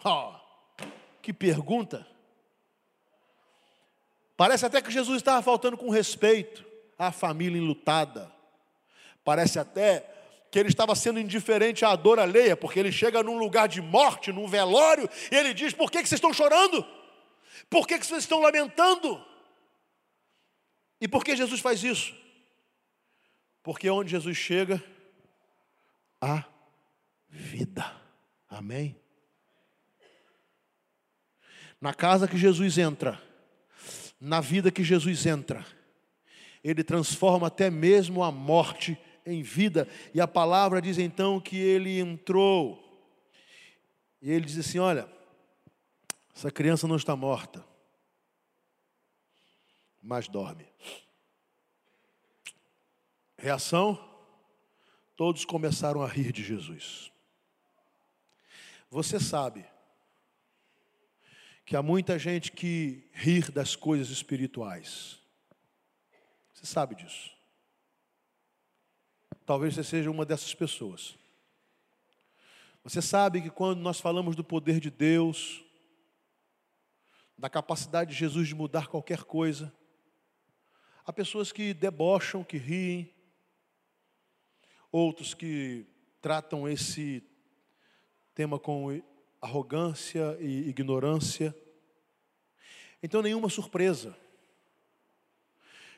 Oh, 0.04 0.32
que 1.20 1.32
pergunta! 1.32 2.06
Parece 4.36 4.64
até 4.64 4.80
que 4.80 4.90
Jesus 4.90 5.18
estava 5.18 5.42
faltando 5.42 5.76
com 5.76 5.90
respeito 5.90 6.64
à 6.98 7.10
família 7.12 7.58
enlutada. 7.60 8.32
Parece 9.30 9.60
até 9.60 10.04
que 10.50 10.58
ele 10.58 10.70
estava 10.70 10.92
sendo 10.96 11.20
indiferente 11.20 11.84
à 11.84 11.94
dor 11.94 12.18
alheia, 12.18 12.56
porque 12.56 12.80
ele 12.80 12.90
chega 12.90 13.22
num 13.22 13.38
lugar 13.38 13.68
de 13.68 13.80
morte, 13.80 14.32
num 14.32 14.48
velório, 14.48 15.08
e 15.30 15.36
ele 15.36 15.54
diz: 15.54 15.72
Por 15.72 15.88
que, 15.88 16.02
que 16.02 16.08
vocês 16.08 16.18
estão 16.18 16.34
chorando? 16.34 16.84
Por 17.70 17.86
que, 17.86 17.96
que 17.96 18.04
vocês 18.04 18.24
estão 18.24 18.40
lamentando? 18.40 19.24
E 21.00 21.06
por 21.06 21.24
que 21.24 21.36
Jesus 21.36 21.60
faz 21.60 21.84
isso? 21.84 22.12
Porque 23.62 23.88
onde 23.88 24.10
Jesus 24.10 24.36
chega, 24.36 24.82
há 26.20 26.44
vida. 27.28 27.88
Amém? 28.48 29.00
Na 31.80 31.94
casa 31.94 32.26
que 32.26 32.36
Jesus 32.36 32.78
entra, 32.78 33.22
na 34.20 34.40
vida 34.40 34.72
que 34.72 34.82
Jesus 34.82 35.24
entra, 35.24 35.64
ele 36.64 36.82
transforma 36.82 37.46
até 37.46 37.70
mesmo 37.70 38.24
a 38.24 38.32
morte 38.32 38.98
em 39.24 39.42
vida. 39.42 39.88
E 40.14 40.20
a 40.20 40.28
palavra 40.28 40.80
diz 40.80 40.98
então 40.98 41.40
que 41.40 41.56
ele 41.56 41.98
entrou. 41.98 42.78
E 44.20 44.30
ele 44.30 44.44
diz 44.44 44.58
assim: 44.58 44.78
Olha, 44.78 45.08
essa 46.34 46.50
criança 46.50 46.86
não 46.86 46.96
está 46.96 47.14
morta, 47.16 47.64
mas 50.02 50.28
dorme. 50.28 50.66
Reação: 53.36 53.98
todos 55.16 55.44
começaram 55.44 56.02
a 56.02 56.06
rir 56.06 56.32
de 56.32 56.42
Jesus. 56.42 57.10
Você 58.90 59.20
sabe 59.20 59.64
que 61.64 61.76
há 61.76 61.82
muita 61.82 62.18
gente 62.18 62.50
que 62.50 63.08
rir 63.12 63.52
das 63.52 63.76
coisas 63.76 64.10
espirituais. 64.10 65.20
Você 66.52 66.66
sabe 66.66 66.96
disso. 66.96 67.39
Talvez 69.50 69.74
você 69.74 69.82
seja 69.82 70.08
uma 70.08 70.24
dessas 70.24 70.54
pessoas. 70.54 71.18
Você 72.84 73.02
sabe 73.02 73.42
que 73.42 73.50
quando 73.50 73.80
nós 73.80 73.98
falamos 73.98 74.36
do 74.36 74.44
poder 74.44 74.78
de 74.78 74.92
Deus, 74.92 75.64
da 77.36 77.50
capacidade 77.50 78.12
de 78.12 78.16
Jesus 78.16 78.46
de 78.46 78.54
mudar 78.54 78.86
qualquer 78.86 79.24
coisa, 79.24 79.74
há 81.04 81.12
pessoas 81.12 81.50
que 81.50 81.74
debocham, 81.74 82.44
que 82.44 82.58
riem, 82.58 83.12
outros 84.92 85.34
que 85.34 85.84
tratam 86.22 86.68
esse 86.68 87.20
tema 88.36 88.56
com 88.56 89.02
arrogância 89.40 90.36
e 90.38 90.68
ignorância. 90.68 91.52
Então, 93.02 93.20
nenhuma 93.20 93.48
surpresa. 93.48 94.16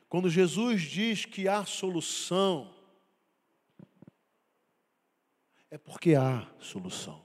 Quando 0.09 0.31
Jesus 0.31 0.81
diz 0.81 1.27
que 1.27 1.47
há 1.47 1.67
solução 1.67 2.81
é 5.73 5.79
porque 5.79 6.15
há 6.15 6.47
solução. 6.59 7.25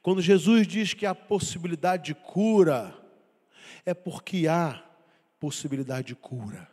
Quando 0.00 0.22
Jesus 0.22 0.68
diz 0.68 0.94
que 0.94 1.04
há 1.04 1.12
possibilidade 1.12 2.04
de 2.04 2.14
cura, 2.14 2.96
é 3.84 3.92
porque 3.92 4.46
há 4.46 4.80
possibilidade 5.40 6.06
de 6.06 6.14
cura. 6.14 6.70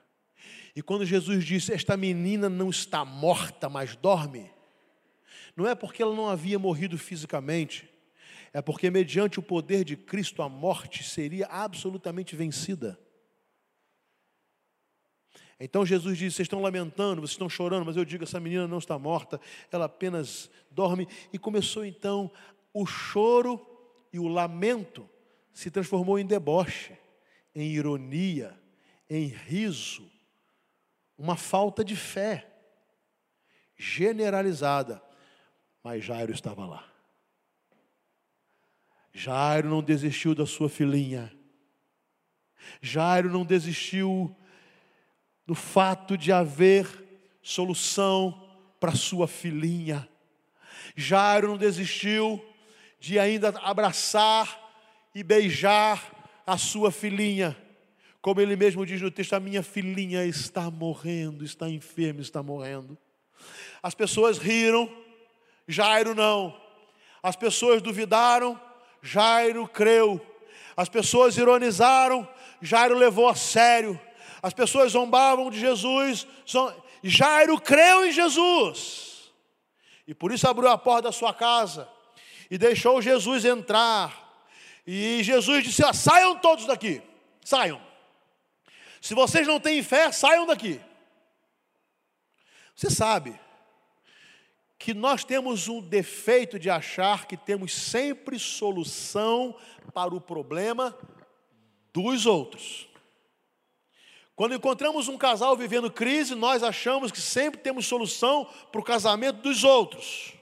E 0.76 0.84
quando 0.84 1.04
Jesus 1.04 1.44
disse: 1.44 1.74
Esta 1.74 1.98
menina 1.98 2.48
não 2.48 2.70
está 2.70 3.04
morta, 3.04 3.68
mas 3.70 3.96
dorme, 3.96 4.52
não 5.56 5.68
é 5.68 5.74
porque 5.74 6.04
ela 6.04 6.16
não 6.16 6.30
havia 6.30 6.60
morrido 6.60 6.96
fisicamente, 6.96 7.90
é 8.54 8.62
porque, 8.62 8.88
mediante 8.92 9.40
o 9.40 9.44
poder 9.44 9.84
de 9.84 9.98
Cristo, 9.98 10.44
a 10.44 10.50
morte 10.50 11.04
seria 11.04 11.48
absolutamente 11.48 12.36
vencida. 12.36 13.00
Então 15.64 15.86
Jesus 15.86 16.18
disse: 16.18 16.38
Vocês 16.38 16.48
estão 16.48 16.60
lamentando, 16.60 17.22
vocês 17.22 17.32
estão 17.32 17.48
chorando, 17.48 17.86
mas 17.86 17.96
eu 17.96 18.04
digo: 18.04 18.24
essa 18.24 18.40
menina 18.40 18.68
não 18.68 18.80
está 18.80 18.98
morta, 18.98 19.40
ela 19.72 19.86
apenas 19.86 20.50
dorme. 20.72 21.08
E 21.32 21.38
começou 21.38 21.86
então 21.86 22.32
o 22.74 22.84
choro 22.84 23.64
e 24.12 24.18
o 24.18 24.28
lamento 24.28 25.08
se 25.54 25.70
transformou 25.70 26.18
em 26.18 26.26
deboche, 26.26 26.98
em 27.54 27.70
ironia, 27.70 28.60
em 29.08 29.26
riso, 29.28 30.10
uma 31.16 31.36
falta 31.36 31.86
de 31.86 31.96
fé 31.96 32.48
generalizada. 33.78 35.00
Mas 35.84 36.04
Jairo 36.04 36.34
estava 36.34 36.66
lá. 36.66 36.92
Jairo 39.14 39.70
não 39.70 39.84
desistiu 39.84 40.34
da 40.34 40.48
sua 40.48 40.70
filhinha. 40.70 41.32
Jairo 42.82 43.30
não 43.30 43.46
desistiu 43.46 44.36
do 45.46 45.56
fato 45.56 46.18
de 46.18 46.32
haver 46.32 46.88
solução 47.42 48.50
para 48.80 48.94
sua 48.94 49.28
filhinha. 49.28 50.08
Jairo 50.96 51.50
não 51.50 51.58
desistiu 51.58 52.44
de 53.00 53.18
ainda 53.18 53.50
abraçar 53.62 54.60
e 55.14 55.24
beijar 55.24 56.42
a 56.46 56.58
sua 56.58 56.92
filhinha. 56.92 57.58
Como 58.22 58.40
ele 58.40 58.56
mesmo 58.56 58.86
diz 58.86 59.02
no 59.02 59.10
texto, 59.10 59.34
a 59.34 59.40
minha 59.40 59.64
filhinha 59.64 60.26
está 60.26 60.70
morrendo, 60.70 61.44
está 61.44 61.68
enferma, 61.68 62.22
está 62.22 62.44
morrendo. 62.44 62.98
As 63.82 63.96
pessoas 63.96 64.38
riram, 64.38 64.90
Jairo 65.68 66.14
não. 66.14 66.56
As 67.24 67.36
pessoas 67.36 67.82
duvidaram, 67.82 68.60
Jairo 69.02 69.68
creu. 69.68 70.22
As 70.78 70.88
pessoas 70.88 71.36
ironizaram, 71.38 72.28
Jairo 72.62 72.96
levou 72.96 73.28
a 73.28 73.36
sério. 73.36 74.00
As 74.42 74.54
pessoas 74.54 74.94
zombavam 74.94 75.52
de 75.52 75.60
Jesus, 75.60 76.26
Jairo 77.04 77.60
creu 77.60 78.06
em 78.06 78.12
Jesus. 78.12 79.32
E 80.08 80.14
por 80.14 80.32
isso 80.32 80.48
abriu 80.48 80.70
a 80.70 80.78
porta 80.78 81.04
da 81.04 81.12
sua 81.12 81.34
casa 81.34 81.88
e 82.50 82.58
deixou 82.58 83.02
Jesus 83.02 83.46
entrar. 83.46 84.46
E 84.86 85.22
Jesus 85.24 85.64
disse: 85.64 85.86
ah, 85.86 85.94
saiam 85.94 86.36
todos 86.38 86.66
daqui, 86.66 87.02
saiam. 87.44 87.82
Se 89.00 89.14
vocês 89.16 89.48
não 89.48 89.60
têm 89.60 89.82
fé, 89.82 90.12
saiam 90.12 90.46
daqui. 90.46 90.82
Você 92.76 92.90
sabe 92.90 93.40
que 94.78 94.94
nós 94.94 95.24
temos 95.24 95.68
um 95.68 95.80
defeito 95.80 96.58
de 96.58 96.70
achar 96.70 97.28
que 97.28 97.38
temos 97.38 97.72
sempre 97.72 98.40
solução 98.40 99.56
para 99.94 100.14
o 100.14 100.20
problema 100.20 100.98
dos 101.94 102.26
outros. 102.26 102.91
Quando 104.42 104.56
encontramos 104.56 105.08
um 105.08 105.20
casal 105.20 105.56
vivendo 105.56 105.92
crise, 105.92 106.34
nós 106.34 106.64
achamos 106.64 107.12
que 107.12 107.22
sempre 107.22 107.62
temos 107.62 107.86
solução 107.86 108.48
para 108.72 108.82
o 108.82 108.84
casamento 108.84 109.40
dos 109.44 109.64
outros. 109.64 110.34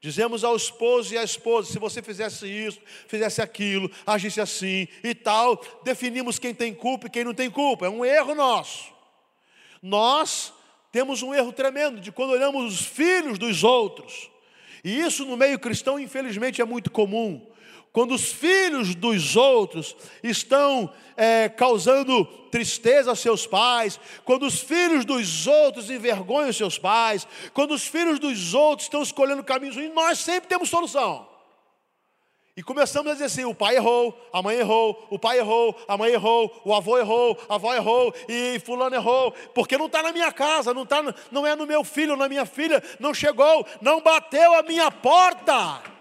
Dizemos 0.00 0.42
ao 0.42 0.56
esposo 0.56 1.12
e 1.12 1.18
à 1.18 1.22
esposa: 1.22 1.70
se 1.70 1.78
você 1.78 2.00
fizesse 2.00 2.46
isso, 2.46 2.80
fizesse 3.06 3.42
aquilo, 3.42 3.90
agisse 4.06 4.40
assim 4.40 4.88
e 5.04 5.14
tal, 5.14 5.62
definimos 5.84 6.38
quem 6.38 6.54
tem 6.54 6.72
culpa 6.72 7.08
e 7.08 7.10
quem 7.10 7.24
não 7.24 7.34
tem 7.34 7.50
culpa. 7.50 7.84
É 7.84 7.90
um 7.90 8.06
erro 8.06 8.34
nosso. 8.34 8.90
Nós 9.82 10.50
temos 10.90 11.20
um 11.20 11.34
erro 11.34 11.52
tremendo 11.52 12.00
de 12.00 12.10
quando 12.10 12.30
olhamos 12.30 12.72
os 12.72 12.86
filhos 12.86 13.38
dos 13.38 13.62
outros, 13.62 14.30
e 14.82 14.98
isso 14.98 15.26
no 15.26 15.36
meio 15.36 15.58
cristão, 15.58 16.00
infelizmente, 16.00 16.62
é 16.62 16.64
muito 16.64 16.90
comum. 16.90 17.46
Quando 17.96 18.12
os 18.14 18.30
filhos 18.30 18.94
dos 18.94 19.36
outros 19.36 19.96
estão 20.22 20.92
é, 21.16 21.48
causando 21.48 22.26
tristeza 22.50 23.08
aos 23.08 23.20
seus 23.20 23.46
pais, 23.46 23.98
quando 24.22 24.44
os 24.44 24.60
filhos 24.60 25.06
dos 25.06 25.46
outros 25.46 25.88
envergonham 25.88 26.52
seus 26.52 26.78
pais, 26.78 27.26
quando 27.54 27.72
os 27.72 27.86
filhos 27.86 28.18
dos 28.18 28.52
outros 28.52 28.84
estão 28.84 29.02
escolhendo 29.02 29.42
caminhos 29.42 29.76
ruins, 29.76 29.94
nós 29.94 30.18
sempre 30.18 30.46
temos 30.46 30.68
solução. 30.68 31.26
E 32.54 32.62
começamos 32.62 33.10
a 33.10 33.14
dizer 33.14 33.24
assim: 33.24 33.46
o 33.46 33.54
pai 33.54 33.76
errou, 33.76 34.14
a 34.30 34.42
mãe 34.42 34.58
errou, 34.58 35.06
o 35.08 35.18
pai 35.18 35.38
errou, 35.38 35.74
a 35.88 35.96
mãe 35.96 36.12
errou, 36.12 36.60
o 36.66 36.74
avô 36.74 36.98
errou, 36.98 37.38
a 37.48 37.54
avó 37.54 37.74
errou 37.74 38.14
e 38.28 38.60
fulano 38.60 38.94
errou, 38.94 39.32
porque 39.54 39.78
não 39.78 39.86
está 39.86 40.02
na 40.02 40.12
minha 40.12 40.30
casa, 40.30 40.74
não, 40.74 40.84
tá, 40.84 41.02
não 41.32 41.46
é 41.46 41.56
no 41.56 41.66
meu 41.66 41.82
filho, 41.82 42.14
na 42.14 42.28
minha 42.28 42.44
filha, 42.44 42.82
não 43.00 43.14
chegou, 43.14 43.66
não 43.80 44.02
bateu 44.02 44.52
a 44.52 44.62
minha 44.62 44.90
porta. 44.90 45.95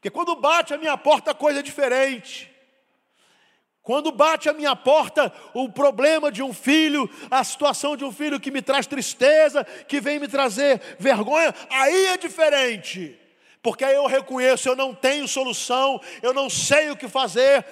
Porque 0.00 0.08
quando 0.08 0.34
bate 0.34 0.72
a 0.72 0.78
minha 0.78 0.96
porta, 0.96 1.32
a 1.32 1.34
coisa 1.34 1.60
é 1.60 1.62
diferente. 1.62 2.50
Quando 3.82 4.10
bate 4.10 4.48
a 4.48 4.54
minha 4.54 4.74
porta 4.74 5.30
o 5.52 5.68
problema 5.68 6.32
de 6.32 6.42
um 6.42 6.54
filho, 6.54 7.08
a 7.30 7.44
situação 7.44 7.98
de 7.98 8.04
um 8.04 8.10
filho 8.10 8.40
que 8.40 8.50
me 8.50 8.62
traz 8.62 8.86
tristeza, 8.86 9.62
que 9.62 10.00
vem 10.00 10.18
me 10.18 10.26
trazer 10.26 10.80
vergonha, 10.98 11.54
aí 11.68 12.06
é 12.06 12.16
diferente. 12.16 13.14
Porque 13.62 13.84
aí 13.84 13.94
eu 13.94 14.06
reconheço, 14.06 14.70
eu 14.70 14.74
não 14.74 14.94
tenho 14.94 15.28
solução, 15.28 16.00
eu 16.22 16.32
não 16.32 16.48
sei 16.48 16.90
o 16.90 16.96
que 16.96 17.06
fazer. 17.06 17.62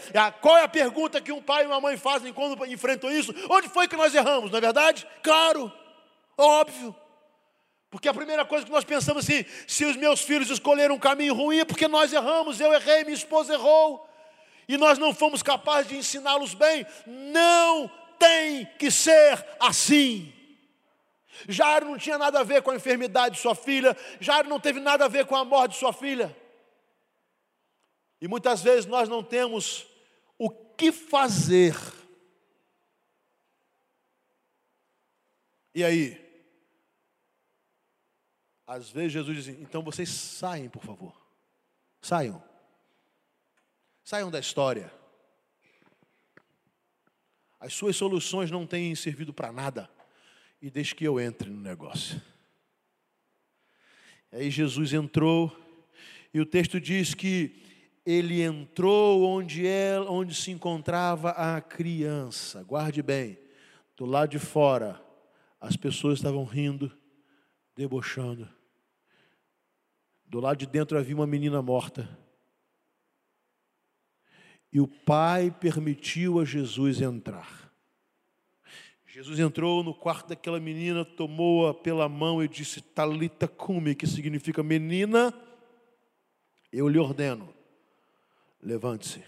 Qual 0.42 0.58
é 0.58 0.64
a 0.64 0.68
pergunta 0.68 1.22
que 1.22 1.32
um 1.32 1.40
pai 1.40 1.64
e 1.64 1.66
uma 1.66 1.80
mãe 1.80 1.96
fazem 1.96 2.30
quando 2.30 2.62
enfrentam 2.66 3.10
isso? 3.10 3.34
Onde 3.48 3.70
foi 3.70 3.88
que 3.88 3.96
nós 3.96 4.14
erramos, 4.14 4.50
não 4.50 4.58
é 4.58 4.60
verdade? 4.60 5.06
Claro, 5.22 5.72
óbvio. 6.36 6.94
Porque 7.90 8.08
a 8.08 8.14
primeira 8.14 8.44
coisa 8.44 8.66
que 8.66 8.72
nós 8.72 8.84
pensamos 8.84 9.24
assim: 9.24 9.44
se 9.66 9.84
os 9.84 9.96
meus 9.96 10.20
filhos 10.20 10.50
escolheram 10.50 10.94
um 10.94 10.98
caminho 10.98 11.34
ruim, 11.34 11.58
é 11.58 11.64
porque 11.64 11.88
nós 11.88 12.12
erramos, 12.12 12.60
eu 12.60 12.72
errei, 12.72 13.04
minha 13.04 13.16
esposa 13.16 13.54
errou, 13.54 14.06
e 14.68 14.76
nós 14.76 14.98
não 14.98 15.14
fomos 15.14 15.42
capazes 15.42 15.88
de 15.88 15.96
ensiná-los 15.96 16.54
bem. 16.54 16.86
Não 17.06 17.90
tem 18.18 18.66
que 18.78 18.90
ser 18.90 19.44
assim. 19.58 20.32
Jairo 21.48 21.86
não 21.86 21.96
tinha 21.96 22.18
nada 22.18 22.40
a 22.40 22.44
ver 22.44 22.62
com 22.62 22.70
a 22.70 22.76
enfermidade 22.76 23.36
de 23.36 23.40
sua 23.40 23.54
filha, 23.54 23.96
Jairo 24.20 24.48
não 24.48 24.58
teve 24.58 24.80
nada 24.80 25.04
a 25.04 25.08
ver 25.08 25.24
com 25.24 25.36
a 25.36 25.44
morte 25.44 25.72
de 25.72 25.78
sua 25.78 25.92
filha. 25.92 26.36
E 28.20 28.26
muitas 28.26 28.60
vezes 28.60 28.86
nós 28.86 29.08
não 29.08 29.22
temos 29.22 29.86
o 30.36 30.50
que 30.50 30.90
fazer. 30.90 31.76
E 35.74 35.84
aí? 35.84 36.27
Às 38.68 38.90
vezes 38.90 39.14
Jesus 39.14 39.34
diz: 39.34 39.48
assim, 39.48 39.62
então 39.62 39.80
vocês 39.82 40.10
saem, 40.10 40.68
por 40.68 40.84
favor. 40.84 41.18
Saiam. 42.02 42.44
Saiam 44.04 44.30
da 44.30 44.38
história. 44.38 44.92
As 47.58 47.72
suas 47.72 47.96
soluções 47.96 48.50
não 48.50 48.66
têm 48.66 48.94
servido 48.94 49.32
para 49.32 49.50
nada 49.50 49.90
e 50.60 50.70
deixe 50.70 50.94
que 50.94 51.04
eu 51.04 51.18
entre 51.18 51.48
no 51.48 51.60
negócio. 51.62 52.20
Aí 54.30 54.50
Jesus 54.50 54.92
entrou, 54.92 55.58
e 56.34 56.38
o 56.38 56.44
texto 56.44 56.78
diz 56.78 57.14
que 57.14 57.62
ele 58.04 58.42
entrou 58.42 59.22
onde, 59.24 59.66
é, 59.66 59.98
onde 59.98 60.34
se 60.34 60.50
encontrava 60.50 61.30
a 61.30 61.58
criança. 61.62 62.62
Guarde 62.62 63.02
bem, 63.02 63.38
do 63.96 64.04
lado 64.04 64.30
de 64.30 64.38
fora, 64.38 65.02
as 65.58 65.74
pessoas 65.74 66.18
estavam 66.18 66.44
rindo, 66.44 66.94
debochando. 67.74 68.57
Do 70.28 70.40
lado 70.40 70.58
de 70.58 70.66
dentro 70.66 70.98
havia 70.98 71.14
uma 71.14 71.26
menina 71.26 71.62
morta. 71.62 72.08
E 74.70 74.78
o 74.78 74.86
pai 74.86 75.50
permitiu 75.50 76.38
a 76.38 76.44
Jesus 76.44 77.00
entrar. 77.00 77.72
Jesus 79.06 79.38
entrou 79.38 79.82
no 79.82 79.94
quarto 79.94 80.28
daquela 80.28 80.60
menina, 80.60 81.02
tomou-a 81.02 81.72
pela 81.72 82.08
mão 82.10 82.44
e 82.44 82.46
disse: 82.46 82.82
Talita 82.82 83.48
cume, 83.48 83.94
que 83.94 84.06
significa 84.06 84.62
menina, 84.62 85.32
eu 86.70 86.86
lhe 86.88 86.98
ordeno, 86.98 87.52
levante-se. 88.62 89.24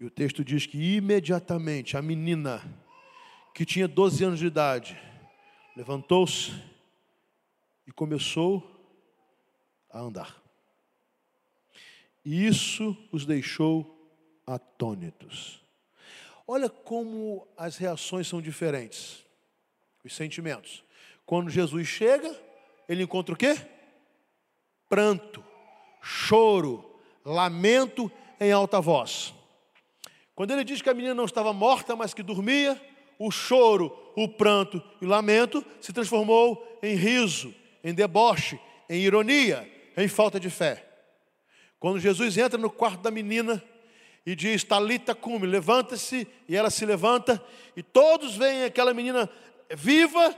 E 0.00 0.04
o 0.04 0.10
texto 0.10 0.44
diz 0.44 0.66
que 0.66 0.96
imediatamente 0.96 1.96
a 1.96 2.02
menina, 2.02 2.60
que 3.54 3.64
tinha 3.64 3.86
12 3.86 4.24
anos 4.24 4.38
de 4.40 4.46
idade, 4.46 5.00
levantou-se 5.76 6.73
e 7.86 7.92
começou 7.92 8.62
a 9.90 10.00
andar. 10.00 10.42
E 12.24 12.46
isso 12.46 12.96
os 13.12 13.26
deixou 13.26 14.10
atônitos. 14.46 15.62
Olha 16.46 16.68
como 16.68 17.46
as 17.56 17.76
reações 17.76 18.26
são 18.26 18.40
diferentes, 18.40 19.24
os 20.04 20.14
sentimentos. 20.14 20.84
Quando 21.24 21.50
Jesus 21.50 21.86
chega, 21.86 22.38
ele 22.88 23.02
encontra 23.02 23.34
o 23.34 23.38
quê? 23.38 23.56
Pranto, 24.88 25.42
choro, 26.02 26.98
lamento 27.24 28.10
em 28.38 28.52
alta 28.52 28.80
voz. 28.80 29.34
Quando 30.34 30.50
ele 30.50 30.64
diz 30.64 30.82
que 30.82 30.90
a 30.90 30.94
menina 30.94 31.14
não 31.14 31.24
estava 31.24 31.52
morta, 31.52 31.94
mas 31.94 32.12
que 32.12 32.22
dormia, 32.22 32.80
o 33.18 33.30
choro, 33.30 33.96
o 34.16 34.28
pranto 34.28 34.82
e 35.00 35.06
o 35.06 35.08
lamento 35.08 35.64
se 35.80 35.92
transformou 35.92 36.78
em 36.82 36.94
riso, 36.94 37.54
em 37.84 37.94
deboche, 37.94 38.58
em 38.88 39.00
ironia, 39.00 39.70
em 39.96 40.08
falta 40.08 40.40
de 40.40 40.50
fé. 40.50 40.84
Quando 41.78 42.00
Jesus 42.00 42.36
entra 42.38 42.58
no 42.58 42.70
quarto 42.70 43.02
da 43.02 43.10
menina, 43.10 43.62
e 44.26 44.34
diz: 44.34 44.64
Talita 44.64 45.14
cume, 45.14 45.46
levanta-se, 45.46 46.26
e 46.48 46.56
ela 46.56 46.70
se 46.70 46.86
levanta, 46.86 47.44
e 47.76 47.82
todos 47.82 48.36
veem 48.36 48.64
aquela 48.64 48.94
menina 48.94 49.28
viva. 49.74 50.34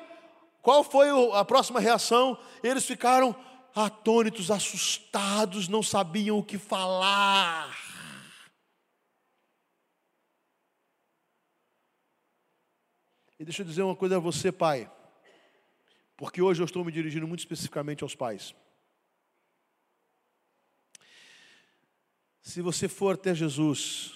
Qual 0.60 0.82
foi 0.82 1.08
a 1.32 1.44
próxima 1.44 1.78
reação? 1.78 2.36
Eles 2.62 2.84
ficaram 2.84 3.36
atônitos, 3.74 4.50
assustados, 4.50 5.68
não 5.68 5.82
sabiam 5.82 6.38
o 6.38 6.42
que 6.42 6.58
falar. 6.58 7.86
E 13.38 13.44
deixa 13.44 13.62
eu 13.62 13.66
dizer 13.66 13.82
uma 13.82 13.94
coisa 13.94 14.16
a 14.16 14.18
você, 14.18 14.50
pai, 14.50 14.90
porque 16.16 16.40
hoje 16.40 16.62
eu 16.62 16.64
estou 16.64 16.84
me 16.84 16.90
dirigindo 16.90 17.26
muito 17.26 17.40
especificamente 17.40 18.02
aos 18.02 18.14
pais. 18.14 18.54
Se 22.40 22.62
você 22.62 22.88
for 22.88 23.16
até 23.16 23.34
Jesus 23.34 24.12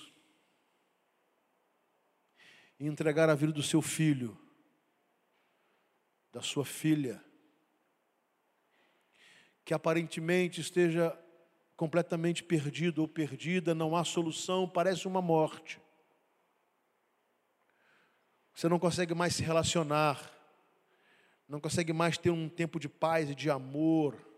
e 2.79 2.87
entregar 2.87 3.29
a 3.29 3.35
vida 3.35 3.53
do 3.53 3.63
seu 3.63 3.83
filho, 3.83 4.39
da 6.33 6.41
sua 6.41 6.65
filha, 6.65 7.23
que 9.65 9.75
aparentemente 9.75 10.61
esteja 10.61 11.17
completamente 11.77 12.43
perdido 12.43 13.03
ou 13.03 13.09
perdida, 13.09 13.75
não 13.75 13.97
há 13.97 14.05
solução, 14.05 14.69
parece 14.69 15.09
uma 15.09 15.21
morte. 15.21 15.81
Você 18.55 18.69
não 18.69 18.79
consegue 18.79 19.15
mais 19.15 19.35
se 19.35 19.43
relacionar, 19.43 20.40
não 21.51 21.61
consegue 21.61 21.93
mais 21.93 22.17
ter 22.17 22.31
um 22.31 22.49
tempo 22.49 22.81
de 22.81 22.89
paz 22.89 23.29
e 23.29 23.35
de 23.35 23.51
amor 23.51 24.31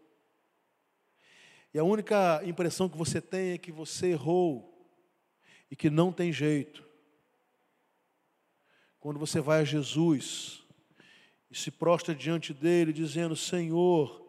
e 1.75 1.79
a 1.79 1.85
única 1.85 2.43
impressão 2.45 2.89
que 2.89 2.99
você 2.99 3.21
tem 3.21 3.53
é 3.53 3.59
que 3.59 3.73
você 3.73 4.09
errou 4.09 4.69
e 5.71 5.77
que 5.77 5.89
não 5.89 6.13
tem 6.13 6.33
jeito. 6.33 6.85
Quando 9.01 9.19
você 9.19 9.41
vai 9.41 9.61
a 9.61 9.65
Jesus 9.65 10.63
e 11.51 11.57
se 11.57 11.71
prostra 11.71 12.15
diante 12.15 12.53
dele, 12.53 12.93
dizendo: 12.93 13.35
Senhor, 13.35 14.29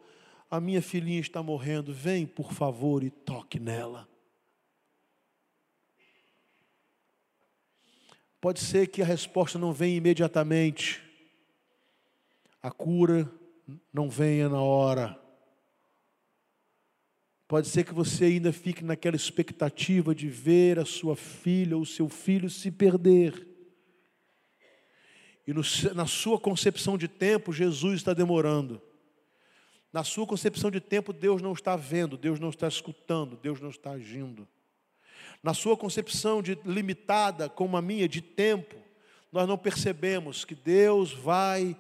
a 0.49 0.59
minha 0.61 0.81
filhinha 0.81 1.19
está 1.19 1.43
morrendo, 1.43 1.93
vem 1.93 2.25
por 2.25 2.53
favor 2.53 3.03
e 3.03 3.09
toque 3.09 3.59
nela. 3.59 4.07
Pode 8.39 8.59
ser 8.61 8.87
que 8.87 9.01
a 9.01 9.05
resposta 9.05 9.59
não 9.59 9.71
venha 9.71 9.97
imediatamente, 9.97 11.01
a 12.63 12.71
cura 12.71 13.29
não 13.91 14.09
venha 14.09 14.47
na 14.47 14.61
hora. 14.61 15.19
Pode 17.45 17.67
ser 17.67 17.83
que 17.83 17.93
você 17.93 18.25
ainda 18.25 18.53
fique 18.53 18.85
naquela 18.85 19.17
expectativa 19.17 20.15
de 20.15 20.29
ver 20.29 20.79
a 20.79 20.85
sua 20.85 21.15
filha 21.15 21.77
ou 21.77 21.85
seu 21.85 22.07
filho 22.07 22.49
se 22.49 22.71
perder. 22.71 23.47
E 25.45 25.53
no, 25.53 25.61
na 25.93 26.05
sua 26.05 26.39
concepção 26.39 26.97
de 26.97 27.09
tempo, 27.09 27.51
Jesus 27.51 27.95
está 27.95 28.13
demorando. 28.13 28.81
Na 29.91 30.03
sua 30.03 30.25
concepção 30.25 30.71
de 30.71 30.79
tempo, 30.79 31.11
Deus 31.11 31.41
não 31.41 31.51
está 31.51 31.75
vendo, 31.75 32.17
Deus 32.17 32.39
não 32.39 32.49
está 32.49 32.67
escutando, 32.67 33.35
Deus 33.35 33.59
não 33.59 33.69
está 33.69 33.91
agindo. 33.91 34.47
Na 35.43 35.53
sua 35.53 35.75
concepção 35.75 36.41
de 36.41 36.57
limitada, 36.65 37.49
como 37.49 37.75
a 37.75 37.81
minha, 37.81 38.07
de 38.07 38.21
tempo, 38.21 38.75
nós 39.31 39.47
não 39.47 39.57
percebemos 39.57 40.45
que 40.45 40.55
Deus 40.55 41.11
vai, 41.11 41.77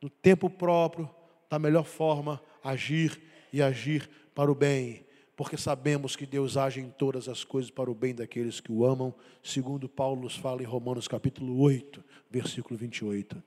no 0.00 0.08
tempo 0.08 0.48
próprio, 0.48 1.08
da 1.48 1.58
melhor 1.58 1.84
forma, 1.84 2.40
agir 2.62 3.20
e 3.52 3.60
agir 3.60 4.08
para 4.34 4.50
o 4.50 4.54
bem 4.54 5.04
porque 5.40 5.56
sabemos 5.56 6.16
que 6.16 6.26
Deus 6.26 6.58
age 6.58 6.80
em 6.82 6.90
todas 6.90 7.26
as 7.26 7.44
coisas 7.44 7.70
para 7.70 7.90
o 7.90 7.94
bem 7.94 8.14
daqueles 8.14 8.60
que 8.60 8.70
o 8.70 8.84
amam, 8.84 9.14
segundo 9.42 9.88
Paulo 9.88 10.20
nos 10.20 10.36
fala 10.36 10.60
em 10.60 10.66
Romanos 10.66 11.08
capítulo 11.08 11.58
8, 11.62 12.04
versículo 12.30 12.78
28. 12.78 13.42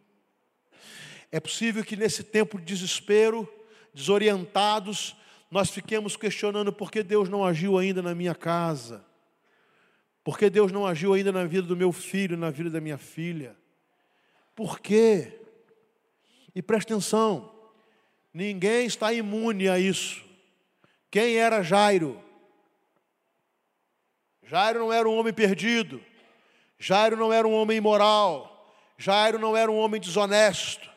É 1.31 1.39
possível 1.39 1.83
que 1.83 1.95
nesse 1.95 2.23
tempo 2.23 2.57
de 2.57 2.65
desespero, 2.65 3.47
desorientados, 3.93 5.15
nós 5.51 5.69
fiquemos 5.69 6.15
questionando 6.17 6.73
por 6.73 6.89
que 6.89 7.03
Deus 7.03 7.29
não 7.29 7.45
agiu 7.45 7.77
ainda 7.77 8.01
na 8.01 8.15
minha 8.15 8.33
casa, 8.33 9.05
por 10.23 10.35
que 10.35 10.49
Deus 10.49 10.71
não 10.71 10.87
agiu 10.87 11.13
ainda 11.13 11.31
na 11.31 11.45
vida 11.45 11.67
do 11.67 11.77
meu 11.77 11.91
filho, 11.91 12.35
na 12.35 12.49
vida 12.49 12.71
da 12.71 12.81
minha 12.81 12.97
filha. 12.97 13.55
Por 14.55 14.79
quê? 14.79 15.42
E 16.55 16.61
preste 16.61 16.93
atenção, 16.93 17.51
ninguém 18.33 18.85
está 18.85 19.11
imune 19.11 19.67
a 19.67 19.79
isso. 19.79 20.23
Quem 21.09 21.37
era 21.37 21.63
Jairo? 21.63 22.21
Jairo 24.43 24.79
não 24.79 24.93
era 24.93 25.07
um 25.09 25.17
homem 25.17 25.33
perdido. 25.33 26.01
Jairo 26.77 27.15
não 27.15 27.31
era 27.31 27.47
um 27.47 27.53
homem 27.53 27.77
imoral. 27.77 28.75
Jairo 28.97 29.39
não 29.39 29.55
era 29.55 29.71
um 29.71 29.77
homem 29.77 29.99
desonesto. 29.99 30.89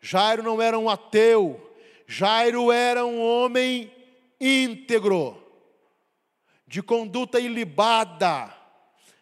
Jairo 0.00 0.42
não 0.42 0.60
era 0.60 0.78
um 0.78 0.88
ateu. 0.88 1.74
Jairo 2.06 2.70
era 2.70 3.04
um 3.06 3.20
homem 3.20 3.90
íntegro, 4.42 5.40
de 6.66 6.82
conduta 6.82 7.38
ilibada, 7.38 8.52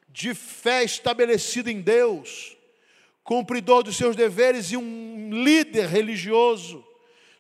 de 0.08 0.34
fé 0.34 0.82
estabelecida 0.82 1.70
em 1.70 1.82
Deus, 1.82 2.56
cumpridor 3.30 3.84
dos 3.84 3.96
seus 3.96 4.16
deveres 4.16 4.72
e 4.72 4.76
um 4.76 5.30
líder 5.44 5.86
religioso. 5.86 6.84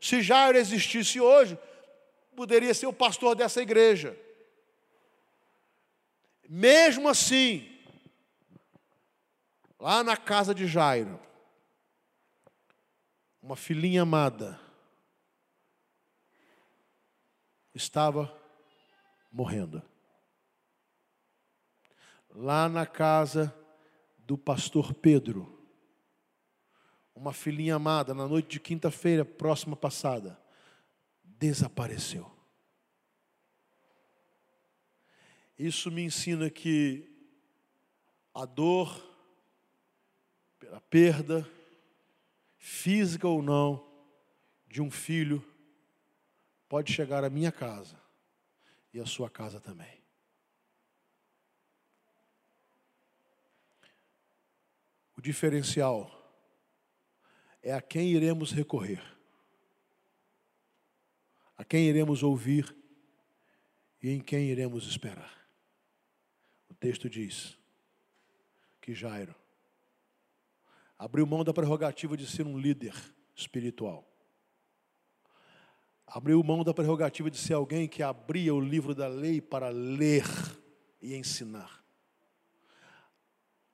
Se 0.00 0.22
Jairo 0.22 0.56
existisse 0.56 1.20
hoje, 1.20 1.58
poderia 2.36 2.72
ser 2.72 2.86
o 2.86 2.92
pastor 2.92 3.34
dessa 3.34 3.60
igreja. 3.60 4.16
Mesmo 6.48 7.08
assim, 7.08 7.76
lá 9.80 10.04
na 10.04 10.16
casa 10.16 10.54
de 10.54 10.64
Jairo, 10.64 11.18
uma 13.42 13.56
filhinha 13.56 14.02
amada 14.02 14.60
estava 17.74 18.32
morrendo. 19.32 19.82
Lá 22.32 22.68
na 22.68 22.86
casa 22.86 23.52
do 24.18 24.38
pastor 24.38 24.94
Pedro, 24.94 25.59
uma 27.20 27.34
filhinha 27.34 27.74
amada, 27.74 28.14
na 28.14 28.26
noite 28.26 28.48
de 28.48 28.58
quinta-feira 28.58 29.26
próxima 29.26 29.76
passada, 29.76 30.40
desapareceu. 31.22 32.34
Isso 35.58 35.90
me 35.90 36.02
ensina 36.02 36.48
que 36.48 37.06
a 38.32 38.46
dor, 38.46 39.06
pela 40.58 40.80
perda, 40.80 41.46
física 42.56 43.28
ou 43.28 43.42
não, 43.42 43.86
de 44.66 44.80
um 44.80 44.90
filho, 44.90 45.44
pode 46.70 46.90
chegar 46.90 47.22
à 47.22 47.28
minha 47.28 47.52
casa 47.52 48.00
e 48.94 48.98
à 48.98 49.04
sua 49.04 49.28
casa 49.28 49.60
também. 49.60 50.02
O 55.18 55.20
diferencial 55.20 56.19
é 57.62 57.72
a 57.72 57.80
quem 57.80 58.08
iremos 58.08 58.52
recorrer, 58.52 59.02
a 61.56 61.64
quem 61.64 61.84
iremos 61.84 62.22
ouvir 62.22 62.74
e 64.02 64.10
em 64.10 64.20
quem 64.20 64.46
iremos 64.46 64.86
esperar. 64.86 65.38
O 66.68 66.74
texto 66.74 67.08
diz 67.08 67.56
que 68.80 68.94
Jairo 68.94 69.34
abriu 70.98 71.26
mão 71.26 71.44
da 71.44 71.52
prerrogativa 71.52 72.16
de 72.16 72.26
ser 72.26 72.46
um 72.46 72.58
líder 72.58 72.94
espiritual. 73.34 74.06
Abriu 76.06 76.42
mão 76.42 76.64
da 76.64 76.74
prerrogativa 76.74 77.30
de 77.30 77.38
ser 77.38 77.54
alguém 77.54 77.86
que 77.86 78.02
abria 78.02 78.54
o 78.54 78.60
livro 78.60 78.94
da 78.94 79.06
lei 79.06 79.40
para 79.40 79.68
ler 79.68 80.24
e 81.00 81.14
ensinar. 81.14 81.84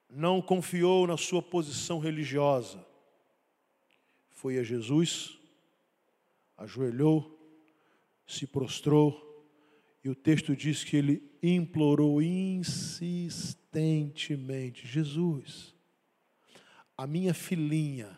Não 0.08 0.42
confiou 0.42 1.06
na 1.06 1.16
sua 1.16 1.42
posição 1.42 1.98
religiosa. 1.98 2.86
Foi 4.46 4.60
a 4.60 4.62
Jesus, 4.62 5.40
ajoelhou, 6.56 7.36
se 8.24 8.46
prostrou, 8.46 9.44
e 10.04 10.08
o 10.08 10.14
texto 10.14 10.54
diz 10.54 10.84
que 10.84 10.96
ele 10.96 11.36
implorou 11.42 12.22
insistentemente: 12.22 14.86
Jesus, 14.86 15.74
a 16.96 17.08
minha 17.08 17.34
filhinha 17.34 18.16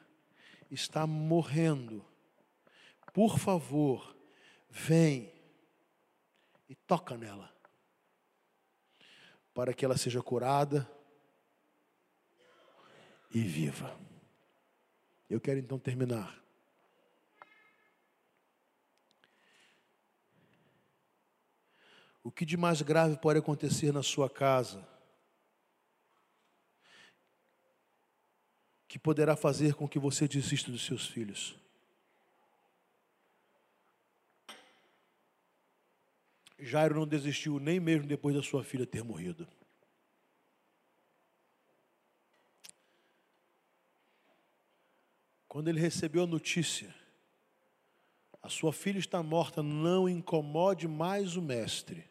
está 0.70 1.06
morrendo. 1.06 2.04
Por 3.14 3.38
favor, 3.38 4.14
vem 4.68 5.32
e 6.68 6.74
toca 6.74 7.16
nela, 7.16 7.50
para 9.54 9.72
que 9.72 9.82
ela 9.82 9.96
seja 9.96 10.22
curada 10.22 10.86
e 13.34 13.40
viva. 13.40 14.07
Eu 15.28 15.40
quero 15.40 15.58
então 15.58 15.78
terminar. 15.78 16.42
O 22.22 22.30
que 22.30 22.44
de 22.44 22.56
mais 22.56 22.82
grave 22.82 23.16
pode 23.18 23.38
acontecer 23.38 23.92
na 23.92 24.02
sua 24.02 24.28
casa? 24.28 24.86
que 28.88 28.98
poderá 28.98 29.36
fazer 29.36 29.74
com 29.74 29.86
que 29.86 29.98
você 29.98 30.26
desista 30.26 30.72
dos 30.72 30.84
seus 30.84 31.06
filhos. 31.06 31.54
Jairo 36.58 36.94
não 36.94 37.06
desistiu 37.06 37.60
nem 37.60 37.78
mesmo 37.78 38.06
depois 38.06 38.34
da 38.34 38.42
sua 38.42 38.64
filha 38.64 38.86
ter 38.86 39.04
morrido. 39.04 39.46
Quando 45.58 45.66
ele 45.66 45.80
recebeu 45.80 46.22
a 46.22 46.26
notícia, 46.26 46.94
a 48.40 48.48
sua 48.48 48.72
filha 48.72 49.00
está 49.00 49.20
morta, 49.24 49.60
não 49.60 50.08
incomode 50.08 50.86
mais 50.86 51.34
o 51.34 51.42
mestre. 51.42 52.04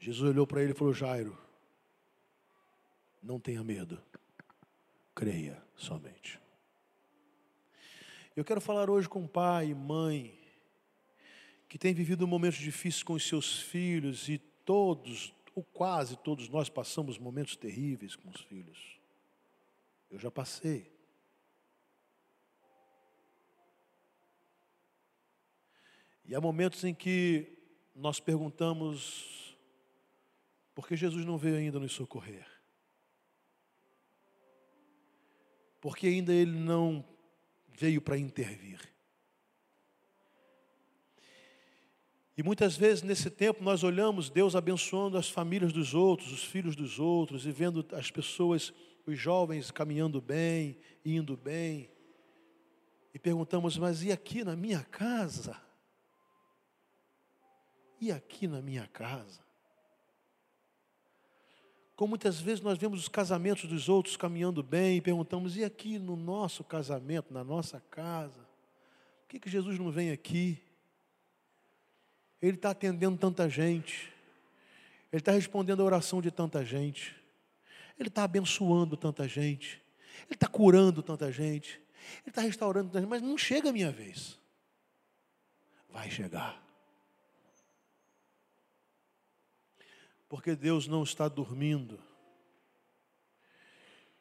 Jesus 0.00 0.28
olhou 0.28 0.44
para 0.44 0.60
ele 0.60 0.72
e 0.72 0.74
falou: 0.74 0.92
Jairo, 0.92 1.38
não 3.22 3.38
tenha 3.38 3.62
medo 3.62 4.02
creia 5.14 5.62
somente. 5.76 6.40
Eu 8.34 8.44
quero 8.44 8.60
falar 8.60 8.90
hoje 8.90 9.08
com 9.08 9.24
pai 9.24 9.68
e 9.68 9.74
mãe 9.76 10.36
que 11.68 11.78
tem 11.78 11.94
vivido 11.94 12.26
momentos 12.26 12.58
difíceis 12.58 13.04
com 13.04 13.12
os 13.12 13.28
seus 13.28 13.60
filhos 13.60 14.28
e 14.28 14.38
todos, 14.64 15.32
ou 15.54 15.62
quase 15.62 16.16
todos 16.16 16.48
nós 16.48 16.68
passamos 16.68 17.18
momentos 17.18 17.54
terríveis 17.54 18.16
com 18.16 18.28
os 18.30 18.40
filhos. 18.40 18.98
Eu 20.10 20.18
já 20.18 20.28
passei. 20.28 20.97
E 26.28 26.34
há 26.36 26.40
momentos 26.40 26.84
em 26.84 26.94
que 26.94 27.58
nós 27.92 28.20
perguntamos 28.20 29.56
por 30.74 30.86
que 30.86 30.94
Jesus 30.94 31.24
não 31.24 31.36
veio 31.36 31.56
ainda 31.56 31.80
nos 31.80 31.92
socorrer. 31.92 32.46
porque 35.80 36.06
ainda 36.06 36.32
ele 36.32 36.52
não 36.52 37.04
veio 37.68 38.00
para 38.00 38.18
intervir. 38.18 38.80
E 42.36 42.42
muitas 42.42 42.76
vezes 42.76 43.02
nesse 43.02 43.30
tempo 43.30 43.64
nós 43.64 43.82
olhamos 43.82 44.30
Deus 44.30 44.54
abençoando 44.54 45.18
as 45.18 45.28
famílias 45.28 45.72
dos 45.72 45.94
outros, 45.94 46.32
os 46.32 46.44
filhos 46.44 46.76
dos 46.76 46.98
outros, 46.98 47.46
e 47.46 47.50
vendo 47.50 47.84
as 47.92 48.10
pessoas, 48.10 48.72
os 49.06 49.18
jovens 49.18 49.70
caminhando 49.70 50.20
bem, 50.20 50.78
indo 51.04 51.36
bem, 51.36 51.90
e 53.12 53.18
perguntamos, 53.18 53.76
mas 53.76 54.02
e 54.04 54.12
aqui 54.12 54.44
na 54.44 54.54
minha 54.54 54.84
casa? 54.84 55.60
E 58.00 58.12
aqui 58.12 58.46
na 58.46 58.62
minha 58.62 58.86
casa? 58.86 59.40
Como 61.98 62.10
muitas 62.10 62.40
vezes 62.40 62.60
nós 62.60 62.78
vemos 62.78 63.00
os 63.00 63.08
casamentos 63.08 63.68
dos 63.68 63.88
outros 63.88 64.16
caminhando 64.16 64.62
bem 64.62 64.98
e 64.98 65.00
perguntamos: 65.00 65.56
e 65.56 65.64
aqui 65.64 65.98
no 65.98 66.14
nosso 66.14 66.62
casamento, 66.62 67.34
na 67.34 67.42
nossa 67.42 67.82
casa? 67.90 68.38
Por 69.22 69.30
que, 69.30 69.40
que 69.40 69.50
Jesus 69.50 69.78
não 69.80 69.90
vem 69.90 70.12
aqui? 70.12 70.62
Ele 72.40 72.56
está 72.56 72.70
atendendo 72.70 73.18
tanta 73.18 73.48
gente, 73.48 74.12
Ele 75.12 75.20
está 75.20 75.32
respondendo 75.32 75.82
a 75.82 75.84
oração 75.84 76.22
de 76.22 76.30
tanta 76.30 76.64
gente, 76.64 77.16
Ele 77.98 78.08
está 78.08 78.22
abençoando 78.22 78.96
tanta 78.96 79.26
gente, 79.26 79.82
Ele 80.26 80.34
está 80.34 80.46
curando 80.46 81.02
tanta 81.02 81.32
gente, 81.32 81.80
Ele 82.20 82.28
está 82.28 82.42
restaurando 82.42 82.90
tanta 82.90 83.00
gente, 83.00 83.10
mas 83.10 83.22
não 83.22 83.36
chega 83.36 83.70
a 83.70 83.72
minha 83.72 83.90
vez. 83.90 84.38
Vai 85.90 86.08
chegar. 86.08 86.67
Porque 90.28 90.54
Deus 90.54 90.86
não 90.86 91.02
está 91.02 91.28
dormindo. 91.28 91.98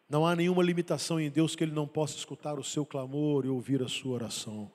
Não 0.09 0.25
há 0.25 0.35
nenhuma 0.35 0.63
limitação 0.63 1.19
em 1.19 1.29
Deus 1.29 1.55
que 1.55 1.63
Ele 1.63 1.73
não 1.73 1.87
possa 1.87 2.15
escutar 2.15 2.57
o 2.57 2.63
seu 2.63 2.85
clamor 2.85 3.45
e 3.45 3.49
ouvir 3.49 3.83
a 3.83 3.89
sua 3.89 4.13
oração. 4.13 4.71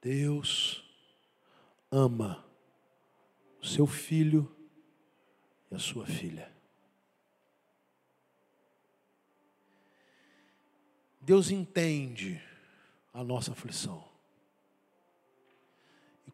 Deus 0.00 0.82
ama 1.90 2.44
o 3.60 3.66
seu 3.66 3.86
filho 3.86 4.50
e 5.70 5.74
a 5.74 5.78
sua 5.78 6.06
filha. 6.06 6.50
Deus 11.20 11.50
entende 11.50 12.40
a 13.12 13.22
nossa 13.22 13.52
aflição. 13.52 14.07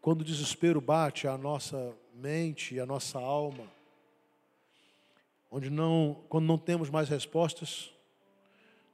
Quando 0.05 0.21
o 0.21 0.25
desespero 0.25 0.83
bate 0.83 1.27
à 1.27 1.39
nossa 1.39 1.97
mente 2.13 2.75
e 2.75 2.79
a 2.79 2.85
nossa 2.85 3.19
alma, 3.19 3.67
onde 5.51 5.71
não, 5.71 6.23
quando 6.29 6.45
não 6.45 6.59
temos 6.59 6.91
mais 6.91 7.09
respostas, 7.09 7.91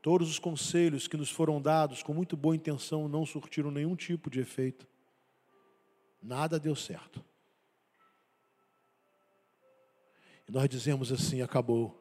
todos 0.00 0.30
os 0.30 0.38
conselhos 0.38 1.08
que 1.08 1.16
nos 1.16 1.28
foram 1.28 1.60
dados 1.60 2.00
com 2.00 2.14
muito 2.14 2.36
boa 2.36 2.54
intenção 2.54 3.08
não 3.08 3.26
surtiram 3.26 3.72
nenhum 3.72 3.96
tipo 3.96 4.30
de 4.30 4.38
efeito. 4.38 4.86
Nada 6.22 6.60
deu 6.60 6.76
certo. 6.76 7.24
E 10.48 10.52
nós 10.52 10.68
dizemos 10.68 11.10
assim: 11.10 11.42
acabou. 11.42 12.00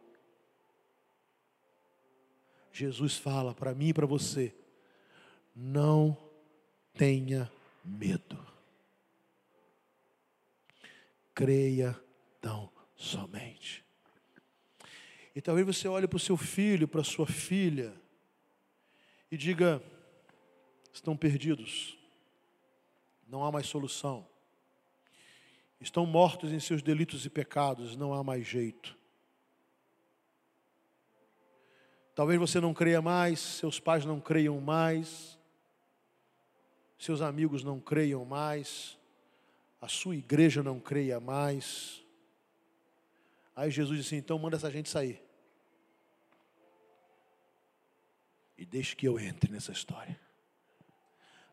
Jesus 2.72 3.18
fala 3.18 3.56
para 3.56 3.74
mim 3.74 3.88
e 3.88 3.94
para 3.96 4.06
você: 4.06 4.54
não 5.56 6.16
tenha 6.94 7.52
medo. 7.84 8.59
Creia 11.40 11.98
tão 12.42 12.70
somente. 12.98 13.86
E 15.34 15.40
talvez 15.42 15.66
você 15.66 15.88
olhe 15.88 16.06
para 16.06 16.18
o 16.18 16.20
seu 16.20 16.36
filho, 16.36 16.86
para 16.86 17.00
a 17.00 17.04
sua 17.06 17.26
filha, 17.26 17.94
e 19.32 19.38
diga: 19.38 19.82
estão 20.92 21.16
perdidos, 21.16 21.98
não 23.26 23.46
há 23.46 23.50
mais 23.54 23.68
solução. 23.68 24.28
Estão 25.80 26.06
mortos 26.06 26.52
em 26.52 26.60
seus 26.60 26.82
delitos 26.82 27.26
e 27.26 27.30
pecados, 27.30 27.96
não 27.96 28.14
há 28.14 28.22
mais 28.22 28.46
jeito. 28.46 28.98
Talvez 32.14 32.38
você 32.38 32.60
não 32.60 32.74
creia 32.74 33.02
mais, 33.02 33.40
seus 33.40 33.80
pais 33.80 34.04
não 34.04 34.20
creiam 34.20 34.60
mais, 34.60 35.40
seus 36.98 37.22
amigos 37.22 37.64
não 37.64 37.80
creiam 37.80 38.26
mais, 38.26 38.99
a 39.82 39.88
sua 39.88 40.16
igreja 40.16 40.62
não 40.62 40.80
creia 40.80 41.20
mais. 41.20 42.04
Aí 43.56 43.72
Jesus 43.72 44.00
disse: 44.00 44.16
então 44.16 44.38
manda 44.40 44.56
essa 44.56 44.72
gente 44.72 44.90
sair. 44.90 45.22
E 48.58 48.66
deixe 48.66 48.96
que 48.96 49.08
eu 49.08 49.20
entre 49.20 49.52
nessa 49.52 49.72
história. 49.72 50.20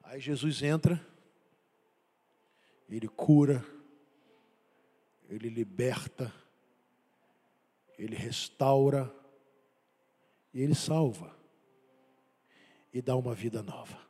Aí 0.02 0.20
Jesus 0.20 0.62
entra, 0.62 1.04
ele 2.88 3.08
cura, 3.08 3.64
ele 5.28 5.48
liberta, 5.48 6.32
ele 7.98 8.16
restaura, 8.16 9.12
e 10.56 10.62
ele 10.62 10.74
salva 10.74 11.36
e 12.90 13.02
dá 13.02 13.14
uma 13.14 13.34
vida 13.34 13.62
nova. 13.62 14.00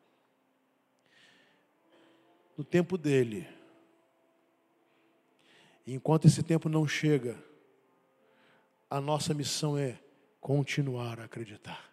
No 2.57 2.63
tempo 2.63 2.97
dele, 2.97 3.45
enquanto 5.95 6.27
esse 6.27 6.43
tempo 6.43 6.69
não 6.69 6.87
chega, 6.87 7.43
a 8.89 9.01
nossa 9.01 9.35
missão 9.35 9.77
é 9.77 9.99
continuar 10.41 11.21
a 11.21 11.25
acreditar, 11.25 11.93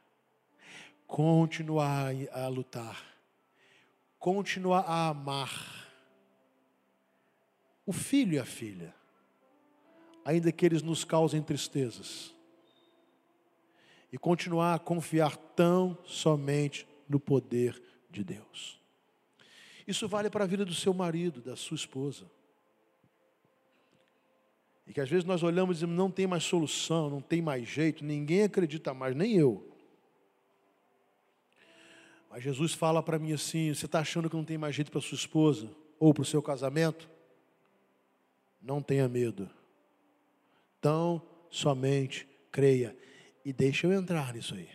continuar 1.08 2.12
a 2.32 2.48
lutar, 2.48 3.04
continuar 4.20 4.82
a 4.82 5.10
amar 5.10 5.84
o 7.86 7.92
filho 7.92 8.34
e 8.34 8.40
a 8.40 8.46
filha, 8.46 8.94
ainda 10.24 10.52
que 10.52 10.66
eles 10.66 10.82
nos 10.82 11.04
causem 11.04 11.42
tristezas 11.42 12.34
e 14.12 14.18
continuar 14.18 14.76
a 14.76 14.80
confiar 14.80 15.36
tão 15.36 15.98
somente 16.06 16.88
no 17.10 17.20
poder 17.20 17.82
de 18.10 18.24
Deus. 18.24 18.80
Isso 19.88 20.08
vale 20.08 20.30
para 20.30 20.46
a 20.46 20.48
vida 20.48 20.64
do 20.64 20.74
seu 20.74 20.94
marido, 20.94 21.42
da 21.42 21.56
sua 21.56 21.76
esposa. 21.76 22.30
E 24.86 24.94
que 24.94 25.00
às 25.00 25.10
vezes 25.10 25.26
nós 25.26 25.44
olhamos 25.44 25.76
e 25.76 25.78
dizemos, 25.78 25.96
não 25.96 26.12
tem 26.12 26.28
mais 26.28 26.44
solução, 26.44 27.10
não 27.10 27.22
tem 27.22 27.42
mais 27.42 27.68
jeito, 27.68 28.04
ninguém 28.04 28.44
acredita 28.44 28.94
mais, 28.94 29.16
nem 29.16 29.38
eu. 29.38 29.74
Mas 32.34 32.44
Jesus 32.44 32.74
fala 32.74 33.04
para 33.04 33.20
mim 33.20 33.32
assim: 33.32 33.72
você 33.72 33.86
está 33.86 34.00
achando 34.00 34.28
que 34.28 34.36
não 34.36 34.44
tem 34.44 34.58
mais 34.58 34.76
jeito 34.76 34.92
para 34.92 35.00
sua 35.00 35.16
esposa 35.16 35.70
ou 36.00 36.14
para 36.14 36.24
o 36.24 36.26
seu 36.26 36.42
casamento? 36.42 37.08
Não 38.60 38.82
tenha 38.82 39.08
medo. 39.08 39.48
Tão 40.82 41.22
somente 41.52 42.28
creia. 42.52 42.98
E 43.46 43.54
deixa 43.54 43.86
eu 43.86 43.94
entrar 43.94 44.34
nisso 44.34 44.56
aí. 44.56 44.68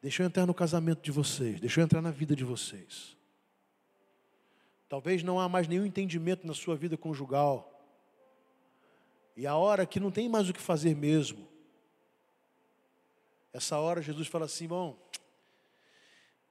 Deixa 0.00 0.22
eu 0.22 0.26
entrar 0.26 0.46
no 0.46 0.54
casamento 0.54 1.02
de 1.02 1.10
vocês. 1.10 1.60
Deixa 1.60 1.80
eu 1.80 1.84
entrar 1.84 2.00
na 2.00 2.10
vida 2.10 2.34
de 2.34 2.44
vocês. 2.44 3.14
Talvez 4.88 5.22
não 5.22 5.38
há 5.38 5.48
mais 5.48 5.68
nenhum 5.68 5.84
entendimento 5.84 6.46
na 6.46 6.54
sua 6.54 6.76
vida 6.76 6.96
conjugal. 6.96 7.75
E 9.36 9.46
a 9.46 9.54
hora 9.54 9.84
que 9.84 10.00
não 10.00 10.10
tem 10.10 10.28
mais 10.28 10.48
o 10.48 10.52
que 10.52 10.60
fazer 10.60 10.96
mesmo. 10.96 11.46
Essa 13.52 13.78
hora 13.78 14.00
Jesus 14.00 14.28
fala 14.28 14.46
assim: 14.46 14.66
bom, 14.66 14.96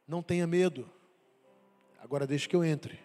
não 0.07 0.21
tenha 0.21 0.45
medo. 0.45 0.89
Agora 1.99 2.27
deixe 2.27 2.47
que 2.47 2.55
eu 2.55 2.63
entre. 2.63 2.99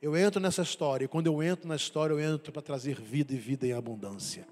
Eu 0.00 0.16
entro 0.16 0.40
nessa 0.40 0.62
história, 0.62 1.04
e 1.04 1.08
quando 1.08 1.26
eu 1.26 1.42
entro 1.42 1.68
na 1.68 1.76
história, 1.76 2.14
eu 2.14 2.20
entro 2.20 2.52
para 2.52 2.62
trazer 2.62 2.98
vida 2.98 3.34
e 3.34 3.36
vida 3.36 3.66
em 3.66 3.72
abundância. 3.72 4.46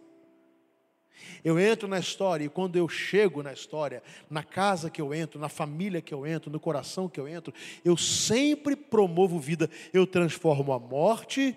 Eu 1.44 1.58
entro 1.58 1.88
na 1.88 1.98
história 1.98 2.44
e 2.44 2.48
quando 2.48 2.76
eu 2.76 2.88
chego 2.88 3.42
na 3.42 3.52
história, 3.52 4.02
na 4.28 4.42
casa 4.42 4.90
que 4.90 5.00
eu 5.00 5.14
entro, 5.14 5.40
na 5.40 5.48
família 5.48 6.00
que 6.00 6.12
eu 6.12 6.26
entro, 6.26 6.50
no 6.50 6.60
coração 6.60 7.08
que 7.08 7.18
eu 7.18 7.26
entro, 7.26 7.52
eu 7.84 7.96
sempre 7.96 8.76
promovo 8.76 9.38
vida. 9.38 9.70
Eu 9.92 10.06
transformo 10.06 10.72
a 10.72 10.78
morte 10.78 11.56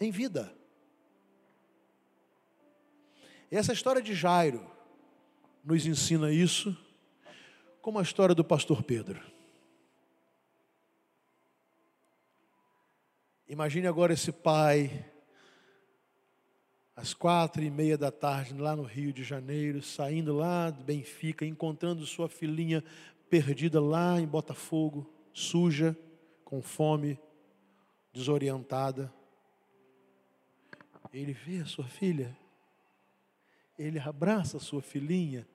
em 0.00 0.10
vida. 0.10 0.52
E 3.50 3.56
essa 3.56 3.72
história 3.72 4.00
de 4.00 4.14
Jairo 4.14 4.64
nos 5.64 5.84
ensina 5.84 6.30
isso, 6.32 6.76
como 7.82 7.98
a 7.98 8.02
história 8.02 8.34
do 8.34 8.44
pastor 8.44 8.82
Pedro. 8.82 9.20
Imagine 13.48 13.88
agora 13.88 14.12
esse 14.12 14.30
pai 14.30 15.04
às 16.94 17.14
quatro 17.14 17.62
e 17.62 17.70
meia 17.70 17.96
da 17.96 18.12
tarde, 18.12 18.54
lá 18.54 18.76
no 18.76 18.82
Rio 18.82 19.12
de 19.12 19.24
Janeiro, 19.24 19.82
saindo 19.82 20.36
lá 20.36 20.70
de 20.70 20.84
Benfica, 20.84 21.46
encontrando 21.46 22.04
sua 22.04 22.28
filhinha 22.28 22.84
perdida 23.28 23.80
lá 23.80 24.20
em 24.20 24.26
Botafogo, 24.26 25.10
suja, 25.32 25.96
com 26.44 26.60
fome, 26.60 27.18
desorientada. 28.12 29.12
Ele 31.12 31.32
vê 31.32 31.60
a 31.60 31.64
sua 31.64 31.86
filha, 31.86 32.36
ele 33.84 33.98
abraça 33.98 34.58
a 34.58 34.60
sua 34.60 34.82
filhinha, 34.82 35.48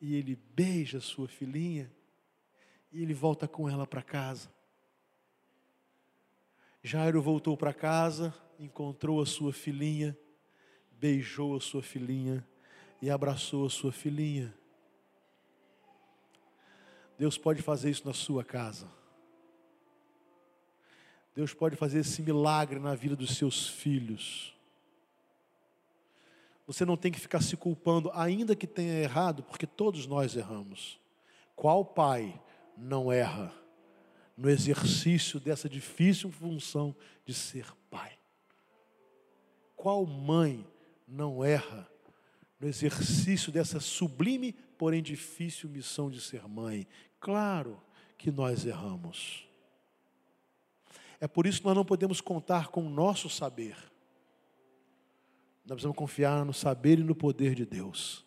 e 0.00 0.16
ele 0.16 0.34
beija 0.54 0.98
a 0.98 1.00
sua 1.00 1.28
filhinha, 1.28 1.90
e 2.90 3.00
ele 3.00 3.14
volta 3.14 3.46
com 3.46 3.70
ela 3.70 3.86
para 3.86 4.02
casa. 4.02 4.52
Jairo 6.82 7.22
voltou 7.22 7.56
para 7.56 7.72
casa, 7.72 8.34
encontrou 8.58 9.22
a 9.22 9.26
sua 9.26 9.52
filhinha, 9.52 10.18
beijou 10.90 11.56
a 11.56 11.60
sua 11.60 11.82
filhinha 11.82 12.44
e 13.00 13.08
abraçou 13.08 13.66
a 13.66 13.70
sua 13.70 13.92
filhinha. 13.92 14.52
Deus 17.16 17.38
pode 17.38 17.62
fazer 17.62 17.90
isso 17.90 18.04
na 18.04 18.12
sua 18.12 18.42
casa. 18.42 18.90
Deus 21.36 21.54
pode 21.54 21.76
fazer 21.76 22.00
esse 22.00 22.20
milagre 22.20 22.80
na 22.80 22.96
vida 22.96 23.14
dos 23.14 23.36
seus 23.36 23.68
filhos. 23.68 24.52
Você 26.72 26.86
não 26.86 26.96
tem 26.96 27.12
que 27.12 27.20
ficar 27.20 27.42
se 27.42 27.54
culpando, 27.54 28.10
ainda 28.14 28.56
que 28.56 28.66
tenha 28.66 28.94
errado, 28.94 29.42
porque 29.42 29.66
todos 29.66 30.06
nós 30.06 30.34
erramos. 30.34 30.98
Qual 31.54 31.84
pai 31.84 32.40
não 32.78 33.12
erra 33.12 33.52
no 34.34 34.48
exercício 34.48 35.38
dessa 35.38 35.68
difícil 35.68 36.32
função 36.32 36.96
de 37.26 37.34
ser 37.34 37.66
pai? 37.90 38.18
Qual 39.76 40.06
mãe 40.06 40.66
não 41.06 41.44
erra 41.44 41.86
no 42.58 42.66
exercício 42.66 43.52
dessa 43.52 43.78
sublime, 43.78 44.54
porém 44.78 45.02
difícil 45.02 45.68
missão 45.68 46.10
de 46.10 46.22
ser 46.22 46.48
mãe. 46.48 46.88
Claro 47.20 47.82
que 48.16 48.30
nós 48.30 48.64
erramos. 48.64 49.46
É 51.20 51.28
por 51.28 51.46
isso 51.46 51.58
que 51.58 51.66
nós 51.66 51.76
não 51.76 51.84
podemos 51.84 52.22
contar 52.22 52.68
com 52.68 52.86
o 52.86 52.90
nosso 52.90 53.28
saber. 53.28 53.91
Nós 55.64 55.76
precisamos 55.76 55.96
confiar 55.96 56.44
no 56.44 56.52
saber 56.52 56.98
e 56.98 57.04
no 57.04 57.14
poder 57.14 57.54
de 57.54 57.64
Deus. 57.64 58.26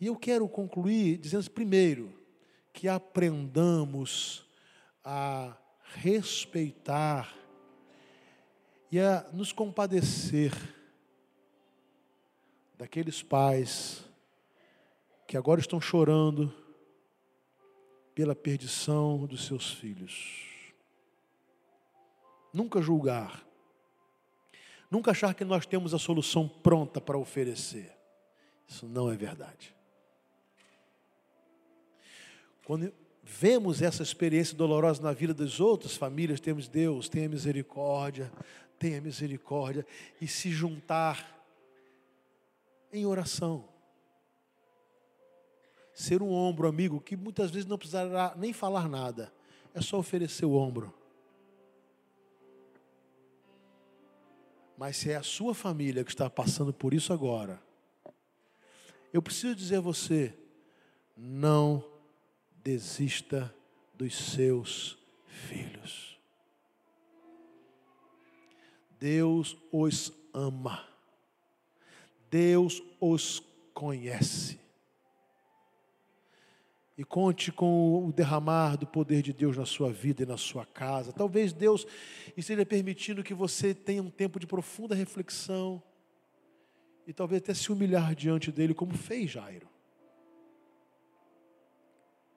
E 0.00 0.06
eu 0.06 0.16
quero 0.16 0.48
concluir 0.48 1.18
dizendo 1.18 1.50
primeiro 1.50 2.18
que 2.72 2.88
aprendamos 2.88 4.44
a 5.04 5.56
respeitar 5.94 7.34
e 8.90 8.98
a 8.98 9.28
nos 9.32 9.52
compadecer 9.52 10.52
daqueles 12.76 13.22
pais 13.22 14.04
que 15.26 15.36
agora 15.36 15.60
estão 15.60 15.80
chorando 15.80 16.52
pela 18.14 18.34
perdição 18.34 19.26
dos 19.26 19.46
seus 19.46 19.72
filhos. 19.72 20.48
nunca 22.52 22.82
julgar, 22.82 23.46
nunca 24.90 25.12
achar 25.12 25.34
que 25.34 25.44
nós 25.44 25.64
temos 25.64 25.94
a 25.94 25.98
solução 25.98 26.48
pronta 26.48 27.00
para 27.00 27.16
oferecer. 27.16 27.96
Isso 28.66 28.86
não 28.86 29.10
é 29.10 29.16
verdade. 29.16 29.74
Quando 32.64 32.92
vemos 33.22 33.82
essa 33.82 34.02
experiência 34.02 34.56
dolorosa 34.56 35.02
na 35.02 35.12
vida 35.12 35.32
das 35.32 35.60
outras 35.60 35.96
famílias, 35.96 36.40
temos 36.40 36.68
Deus, 36.68 37.08
tenha 37.08 37.28
misericórdia, 37.28 38.32
tenha 38.78 39.00
misericórdia, 39.00 39.86
e 40.20 40.26
se 40.26 40.50
juntar 40.50 41.44
em 42.92 43.06
oração. 43.06 43.68
Ser 45.92 46.22
um 46.22 46.32
ombro 46.32 46.66
amigo 46.66 47.00
que 47.00 47.16
muitas 47.16 47.50
vezes 47.50 47.66
não 47.66 47.76
precisará 47.76 48.34
nem 48.36 48.52
falar 48.52 48.88
nada, 48.88 49.32
é 49.74 49.80
só 49.80 49.98
oferecer 49.98 50.46
o 50.46 50.54
ombro. 50.54 50.99
Mas 54.80 54.96
se 54.96 55.10
é 55.10 55.16
a 55.16 55.22
sua 55.22 55.54
família 55.54 56.02
que 56.02 56.10
está 56.10 56.30
passando 56.30 56.72
por 56.72 56.94
isso 56.94 57.12
agora, 57.12 57.62
eu 59.12 59.20
preciso 59.20 59.54
dizer 59.54 59.76
a 59.76 59.80
você: 59.82 60.34
não 61.14 61.84
desista 62.64 63.54
dos 63.92 64.16
seus 64.16 64.96
filhos. 65.26 66.18
Deus 68.98 69.54
os 69.70 70.14
ama. 70.32 70.88
Deus 72.30 72.82
os 72.98 73.42
conhece. 73.74 74.58
E 77.00 77.04
conte 77.04 77.50
com 77.50 78.06
o 78.06 78.12
derramar 78.12 78.76
do 78.76 78.86
poder 78.86 79.22
de 79.22 79.32
Deus 79.32 79.56
na 79.56 79.64
sua 79.64 79.90
vida 79.90 80.22
e 80.22 80.26
na 80.26 80.36
sua 80.36 80.66
casa. 80.66 81.14
Talvez 81.14 81.50
Deus 81.50 81.86
esteja 82.36 82.66
permitindo 82.66 83.22
que 83.22 83.32
você 83.32 83.72
tenha 83.72 84.02
um 84.02 84.10
tempo 84.10 84.38
de 84.38 84.46
profunda 84.46 84.94
reflexão 84.94 85.82
e 87.06 87.14
talvez 87.14 87.40
até 87.40 87.54
se 87.54 87.72
humilhar 87.72 88.14
diante 88.14 88.52
dele, 88.52 88.74
como 88.74 88.92
fez 88.92 89.30
Jairo. 89.30 89.66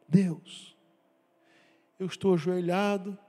Deus, 0.07 0.77
eu 1.99 2.05
estou 2.05 2.33
ajoelhado, 2.33 3.19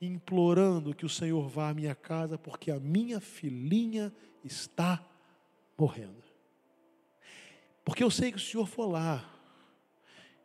implorando 0.00 0.94
que 0.94 1.04
o 1.04 1.08
Senhor 1.08 1.48
vá 1.48 1.70
à 1.70 1.74
minha 1.74 1.96
casa, 1.96 2.38
porque 2.38 2.70
a 2.70 2.78
minha 2.78 3.18
filhinha 3.18 4.14
está 4.44 5.04
morrendo. 5.76 6.22
Porque 7.84 8.04
eu 8.04 8.12
sei 8.12 8.30
que 8.30 8.38
o 8.38 8.40
Senhor 8.40 8.68
for 8.68 8.86
lá, 8.86 9.35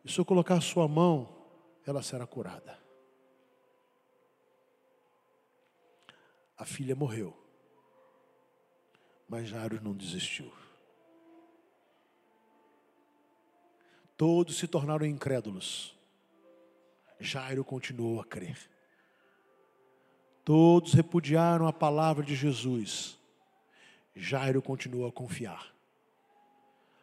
e 0.04 0.10
se 0.10 0.18
eu 0.18 0.24
colocar 0.24 0.56
a 0.56 0.60
sua 0.60 0.88
mão, 0.88 1.28
ela 1.86 2.02
será 2.02 2.26
curada. 2.26 2.78
A 6.56 6.64
filha 6.64 6.94
morreu, 6.94 7.36
mas 9.28 9.48
Jairo 9.48 9.80
não 9.82 9.94
desistiu. 9.94 10.52
Todos 14.16 14.56
se 14.58 14.68
tornaram 14.68 15.04
incrédulos. 15.04 15.96
Jairo 17.18 17.64
continuou 17.64 18.20
a 18.20 18.24
crer. 18.24 18.70
Todos 20.44 20.92
repudiaram 20.92 21.66
a 21.66 21.72
palavra 21.72 22.24
de 22.24 22.34
Jesus. 22.34 23.18
Jairo 24.14 24.60
continuou 24.60 25.06
a 25.08 25.12
confiar. 25.12 25.72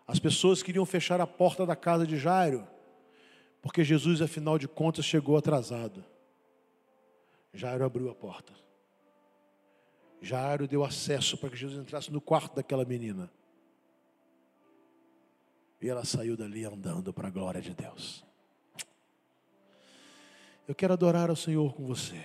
As 0.07 0.19
pessoas 0.19 0.61
queriam 0.61 0.85
fechar 0.85 1.21
a 1.21 1.27
porta 1.27 1.65
da 1.65 1.75
casa 1.75 2.05
de 2.05 2.17
Jairo, 2.17 2.67
porque 3.61 3.83
Jesus, 3.83 4.21
afinal 4.21 4.57
de 4.57 4.67
contas, 4.67 5.05
chegou 5.05 5.37
atrasado. 5.37 6.03
Jairo 7.53 7.83
abriu 7.83 8.09
a 8.09 8.15
porta. 8.15 8.53
Jairo 10.21 10.67
deu 10.67 10.83
acesso 10.83 11.37
para 11.37 11.49
que 11.49 11.57
Jesus 11.57 11.81
entrasse 11.81 12.11
no 12.11 12.21
quarto 12.21 12.55
daquela 12.55 12.85
menina. 12.85 13.31
E 15.81 15.87
ela 15.87 16.03
saiu 16.03 16.35
dali 16.35 16.65
andando 16.65 17.13
para 17.13 17.27
a 17.27 17.31
glória 17.31 17.61
de 17.61 17.73
Deus. 17.73 18.23
Eu 20.67 20.75
quero 20.75 20.93
adorar 20.93 21.29
ao 21.29 21.35
Senhor 21.35 21.73
com 21.73 21.85
você. 21.85 22.23